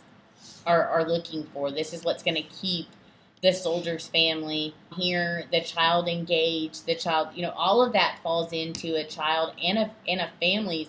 are 0.66 0.86
are 0.88 1.04
looking 1.04 1.44
for. 1.52 1.70
This 1.70 1.92
is 1.92 2.04
what's 2.04 2.22
going 2.22 2.36
to 2.36 2.42
keep 2.42 2.86
the 3.42 3.52
soldier's 3.52 4.06
family 4.08 4.74
here, 4.96 5.44
the 5.52 5.60
child 5.60 6.08
engaged, 6.08 6.86
the 6.86 6.94
child, 6.94 7.28
you 7.34 7.42
know, 7.42 7.50
all 7.50 7.82
of 7.82 7.92
that 7.92 8.18
falls 8.22 8.52
into 8.52 8.96
a 8.96 9.04
child 9.04 9.52
and 9.62 9.78
a 9.78 9.90
and 10.08 10.20
a 10.20 10.30
family's 10.40 10.88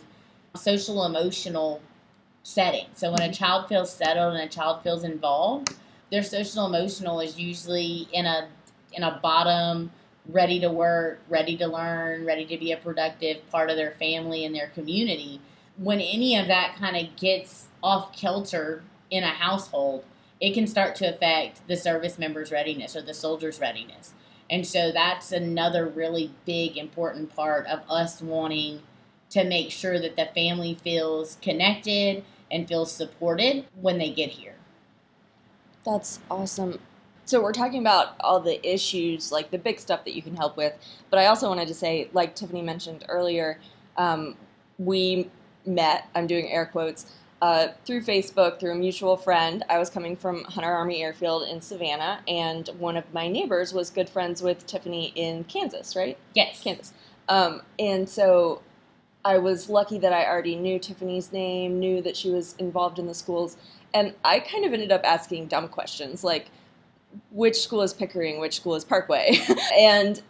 social 0.57 1.05
emotional 1.05 1.81
setting. 2.43 2.85
So 2.93 3.11
when 3.11 3.21
a 3.21 3.25
mm-hmm. 3.25 3.33
child 3.33 3.67
feels 3.67 3.91
settled 3.91 4.35
and 4.35 4.43
a 4.43 4.53
child 4.53 4.83
feels 4.83 5.03
involved, 5.03 5.75
their 6.11 6.23
social 6.23 6.65
emotional 6.65 7.19
is 7.19 7.37
usually 7.37 8.07
in 8.13 8.25
a 8.25 8.47
in 8.93 9.03
a 9.03 9.19
bottom, 9.21 9.91
ready 10.29 10.59
to 10.61 10.69
work, 10.69 11.19
ready 11.29 11.57
to 11.57 11.67
learn, 11.67 12.25
ready 12.25 12.45
to 12.45 12.57
be 12.57 12.71
a 12.71 12.77
productive 12.77 13.47
part 13.51 13.69
of 13.69 13.75
their 13.75 13.91
family 13.91 14.45
and 14.45 14.55
their 14.55 14.69
community. 14.69 15.41
When 15.77 15.99
any 15.99 16.37
of 16.37 16.47
that 16.47 16.77
kind 16.77 16.95
of 16.95 17.15
gets 17.17 17.67
off 17.83 18.13
kilter 18.13 18.83
in 19.11 19.23
a 19.23 19.29
household, 19.29 20.03
it 20.39 20.53
can 20.53 20.67
start 20.67 20.95
to 20.95 21.13
affect 21.13 21.67
the 21.67 21.75
service 21.75 22.17
member's 22.17 22.51
readiness 22.51 22.95
or 22.95 23.01
the 23.01 23.13
soldier's 23.13 23.59
readiness. 23.59 24.13
And 24.49 24.65
so 24.65 24.91
that's 24.91 25.31
another 25.31 25.85
really 25.85 26.31
big 26.45 26.77
important 26.77 27.35
part 27.35 27.67
of 27.67 27.81
us 27.89 28.21
wanting 28.21 28.81
to 29.31 29.43
make 29.43 29.71
sure 29.71 29.99
that 29.99 30.15
the 30.15 30.27
family 30.33 30.75
feels 30.75 31.37
connected 31.41 32.23
and 32.51 32.67
feels 32.67 32.91
supported 32.91 33.65
when 33.81 33.97
they 33.97 34.09
get 34.09 34.29
here. 34.29 34.55
That's 35.85 36.19
awesome. 36.29 36.79
So 37.25 37.41
we're 37.41 37.53
talking 37.53 37.81
about 37.81 38.15
all 38.21 38.39
the 38.39 38.65
issues, 38.65 39.31
like 39.31 39.51
the 39.51 39.57
big 39.57 39.79
stuff 39.79 40.05
that 40.05 40.15
you 40.15 40.21
can 40.21 40.35
help 40.35 40.55
with. 40.55 40.73
But 41.09 41.19
I 41.19 41.25
also 41.25 41.49
wanted 41.49 41.67
to 41.67 41.73
say, 41.73 42.09
like 42.13 42.35
Tiffany 42.35 42.61
mentioned 42.61 43.05
earlier, 43.09 43.59
um, 43.97 44.37
we 44.77 45.29
met. 45.65 46.07
I'm 46.15 46.27
doing 46.27 46.49
air 46.49 46.65
quotes 46.65 47.05
uh, 47.41 47.69
through 47.85 48.01
Facebook 48.01 48.59
through 48.59 48.71
a 48.71 48.75
mutual 48.75 49.17
friend. 49.17 49.63
I 49.69 49.77
was 49.77 49.89
coming 49.89 50.15
from 50.15 50.43
Hunter 50.45 50.71
Army 50.71 51.03
Airfield 51.03 51.47
in 51.47 51.61
Savannah, 51.61 52.21
and 52.27 52.67
one 52.79 52.97
of 52.97 53.13
my 53.13 53.27
neighbors 53.27 53.73
was 53.73 53.89
good 53.89 54.09
friends 54.09 54.41
with 54.41 54.65
Tiffany 54.65 55.11
in 55.15 55.43
Kansas, 55.43 55.95
right? 55.95 56.17
Yes, 56.33 56.61
Kansas. 56.63 56.93
Um, 57.29 57.61
and 57.77 58.09
so 58.09 58.61
I 59.25 59.37
was 59.37 59.69
lucky 59.69 59.97
that 59.99 60.13
I 60.13 60.25
already 60.25 60.55
knew 60.55 60.79
Tiffany's 60.79 61.31
name, 61.33 61.79
knew 61.79 62.01
that 62.01 62.15
she 62.15 62.29
was 62.29 62.55
involved 62.59 62.99
in 62.99 63.07
the 63.07 63.13
schools, 63.13 63.57
and 63.93 64.13
I 64.23 64.39
kind 64.39 64.65
of 64.65 64.73
ended 64.73 64.91
up 64.91 65.01
asking 65.03 65.47
dumb 65.47 65.67
questions 65.67 66.23
like, 66.23 66.47
which 67.31 67.61
school 67.61 67.81
is 67.81 67.93
Pickering, 67.93 68.39
which 68.39 68.57
school 68.57 68.75
is 68.75 68.85
Parkway? 68.85 69.39
and 69.77 70.21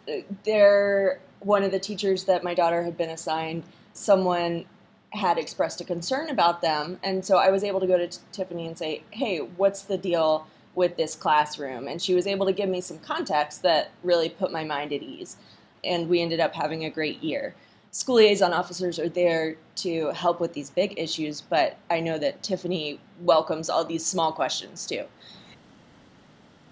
there, 0.44 1.20
one 1.40 1.62
of 1.62 1.70
the 1.70 1.78
teachers 1.78 2.24
that 2.24 2.42
my 2.42 2.54
daughter 2.54 2.82
had 2.82 2.96
been 2.96 3.10
assigned, 3.10 3.62
someone 3.92 4.64
had 5.10 5.38
expressed 5.38 5.80
a 5.80 5.84
concern 5.84 6.30
about 6.30 6.60
them, 6.60 6.98
and 7.02 7.24
so 7.24 7.36
I 7.36 7.50
was 7.50 7.64
able 7.64 7.80
to 7.80 7.86
go 7.86 7.98
to 7.98 8.08
t- 8.08 8.18
Tiffany 8.32 8.66
and 8.66 8.76
say, 8.76 9.02
hey, 9.10 9.38
what's 9.38 9.82
the 9.82 9.98
deal? 9.98 10.46
with 10.74 10.96
this 10.96 11.16
classroom 11.16 11.88
and 11.88 12.00
she 12.00 12.14
was 12.14 12.24
able 12.24 12.46
to 12.46 12.52
give 12.52 12.68
me 12.68 12.80
some 12.80 13.00
context 13.00 13.62
that 13.62 13.90
really 14.04 14.28
put 14.28 14.52
my 14.52 14.62
mind 14.62 14.92
at 14.92 15.02
ease 15.02 15.36
and 15.82 16.08
we 16.08 16.20
ended 16.22 16.38
up 16.38 16.54
having 16.54 16.84
a 16.84 16.90
great 16.90 17.20
year 17.20 17.52
school 17.90 18.16
liaison 18.16 18.52
officers 18.52 18.98
are 18.98 19.08
there 19.08 19.56
to 19.76 20.08
help 20.08 20.40
with 20.40 20.52
these 20.52 20.70
big 20.70 20.98
issues, 20.98 21.40
but 21.40 21.78
I 21.90 22.00
know 22.00 22.18
that 22.18 22.42
Tiffany 22.42 23.00
welcomes 23.20 23.70
all 23.70 23.84
these 23.84 24.04
small 24.04 24.32
questions 24.32 24.86
too. 24.86 25.04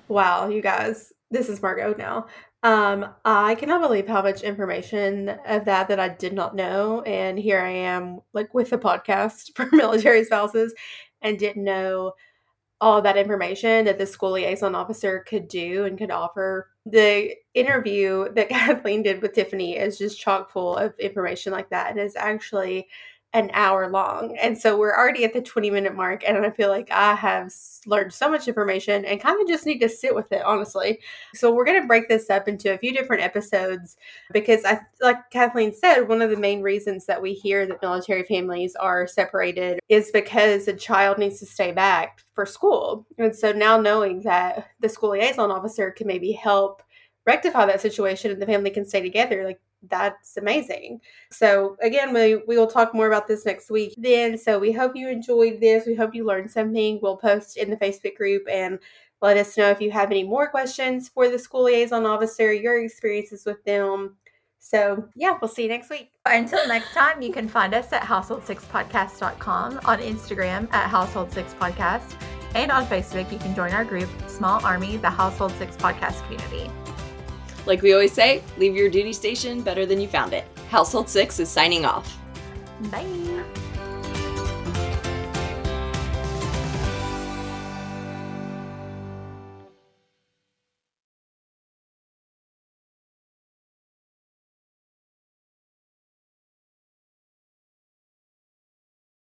Wow, 0.08 0.48
you 0.48 0.62
guys, 0.62 1.12
this 1.30 1.48
is 1.48 1.60
Margot 1.60 1.94
now. 1.98 2.26
Um, 2.62 3.06
I 3.24 3.54
cannot 3.54 3.80
believe 3.80 4.08
how 4.08 4.22
much 4.22 4.42
information 4.42 5.28
of 5.46 5.64
that 5.66 5.88
that 5.88 6.00
I 6.00 6.08
did 6.08 6.32
not 6.32 6.56
know, 6.56 7.02
and 7.02 7.38
here 7.38 7.60
I 7.60 7.70
am, 7.70 8.20
like 8.32 8.54
with 8.54 8.70
the 8.70 8.78
podcast 8.78 9.52
for 9.54 9.68
military 9.72 10.24
spouses, 10.24 10.74
and 11.22 11.38
didn't 11.38 11.64
know 11.64 12.12
all 12.80 13.00
that 13.02 13.16
information 13.16 13.84
that 13.86 13.98
the 13.98 14.06
school 14.06 14.32
liaison 14.32 14.74
officer 14.74 15.24
could 15.26 15.48
do 15.48 15.84
and 15.84 15.96
could 15.98 16.10
offer. 16.10 16.70
The 16.84 17.34
interview 17.54 18.32
that 18.34 18.48
Kathleen 18.50 19.02
did 19.02 19.22
with 19.22 19.32
Tiffany 19.32 19.76
is 19.76 19.98
just 19.98 20.20
chock 20.20 20.50
full 20.50 20.76
of 20.76 20.98
information 20.98 21.52
like 21.52 21.70
that, 21.70 21.90
and 21.90 22.00
is 22.00 22.16
actually 22.16 22.88
an 23.36 23.50
hour 23.52 23.90
long. 23.90 24.34
And 24.38 24.56
so 24.56 24.78
we're 24.78 24.96
already 24.96 25.22
at 25.24 25.34
the 25.34 25.42
20 25.42 25.70
minute 25.70 25.94
mark. 25.94 26.24
And 26.26 26.38
I 26.38 26.50
feel 26.50 26.70
like 26.70 26.90
I 26.90 27.14
have 27.14 27.52
learned 27.84 28.12
so 28.12 28.30
much 28.30 28.48
information 28.48 29.04
and 29.04 29.20
kind 29.20 29.38
of 29.38 29.46
just 29.46 29.66
need 29.66 29.78
to 29.80 29.90
sit 29.90 30.14
with 30.14 30.32
it, 30.32 30.42
honestly. 30.42 31.00
So 31.34 31.52
we're 31.52 31.66
going 31.66 31.80
to 31.82 31.86
break 31.86 32.08
this 32.08 32.30
up 32.30 32.48
into 32.48 32.72
a 32.72 32.78
few 32.78 32.94
different 32.94 33.22
episodes 33.22 33.98
because 34.32 34.64
I, 34.64 34.80
like 35.02 35.18
Kathleen 35.30 35.74
said, 35.74 36.08
one 36.08 36.22
of 36.22 36.30
the 36.30 36.36
main 36.38 36.62
reasons 36.62 37.04
that 37.06 37.20
we 37.20 37.34
hear 37.34 37.66
that 37.66 37.82
military 37.82 38.22
families 38.24 38.74
are 38.74 39.06
separated 39.06 39.80
is 39.90 40.10
because 40.12 40.66
a 40.66 40.72
child 40.72 41.18
needs 41.18 41.38
to 41.40 41.46
stay 41.46 41.72
back 41.72 42.24
for 42.32 42.46
school. 42.46 43.06
And 43.18 43.36
so 43.36 43.52
now 43.52 43.78
knowing 43.78 44.22
that 44.22 44.70
the 44.80 44.88
school 44.88 45.10
liaison 45.10 45.50
officer 45.50 45.90
can 45.90 46.06
maybe 46.06 46.32
help 46.32 46.82
rectify 47.26 47.66
that 47.66 47.82
situation 47.82 48.30
and 48.30 48.40
the 48.40 48.46
family 48.46 48.70
can 48.70 48.86
stay 48.86 49.02
together, 49.02 49.44
like 49.44 49.60
that's 49.90 50.36
amazing. 50.36 51.00
So 51.30 51.76
again, 51.82 52.12
we, 52.12 52.36
we 52.46 52.56
will 52.56 52.66
talk 52.66 52.94
more 52.94 53.06
about 53.06 53.26
this 53.26 53.46
next 53.46 53.70
week 53.70 53.94
then. 53.96 54.38
So 54.38 54.58
we 54.58 54.72
hope 54.72 54.96
you 54.96 55.08
enjoyed 55.08 55.60
this. 55.60 55.86
We 55.86 55.94
hope 55.94 56.14
you 56.14 56.24
learned 56.24 56.50
something. 56.50 56.98
We'll 57.02 57.16
post 57.16 57.56
in 57.56 57.70
the 57.70 57.76
Facebook 57.76 58.16
group 58.16 58.44
and 58.50 58.78
let 59.22 59.36
us 59.36 59.56
know 59.56 59.70
if 59.70 59.80
you 59.80 59.90
have 59.90 60.10
any 60.10 60.24
more 60.24 60.48
questions 60.48 61.08
for 61.08 61.28
the 61.28 61.38
school 61.38 61.64
liaison 61.64 62.04
officer, 62.04 62.52
your 62.52 62.82
experiences 62.82 63.44
with 63.44 63.62
them. 63.64 64.16
So, 64.58 65.08
yeah, 65.14 65.38
we'll 65.40 65.48
see 65.48 65.62
you 65.62 65.68
next 65.68 65.90
week. 65.90 66.10
Until 66.26 66.66
next 66.66 66.92
time, 66.92 67.22
you 67.22 67.32
can 67.32 67.48
find 67.48 67.72
us 67.72 67.92
at 67.92 68.02
household6podcast.com, 68.02 69.80
on 69.84 69.98
Instagram 70.00 70.72
at 70.72 70.90
household6podcast, 70.90 72.16
and 72.54 72.72
on 72.72 72.84
Facebook, 72.86 73.30
you 73.30 73.38
can 73.38 73.54
join 73.54 73.72
our 73.72 73.84
group, 73.84 74.08
Small 74.26 74.64
Army, 74.64 74.96
the 74.96 75.10
Household 75.10 75.52
6 75.58 75.76
Podcast 75.76 76.22
community. 76.24 76.70
Like 77.66 77.82
we 77.82 77.92
always 77.92 78.12
say, 78.12 78.42
leave 78.56 78.76
your 78.76 78.88
duty 78.88 79.12
station 79.12 79.60
better 79.62 79.84
than 79.84 80.00
you 80.00 80.08
found 80.08 80.32
it. 80.32 80.44
Household 80.70 81.08
6 81.08 81.40
is 81.40 81.48
signing 81.48 81.84
off. 81.84 82.16
Bye. 82.90 83.06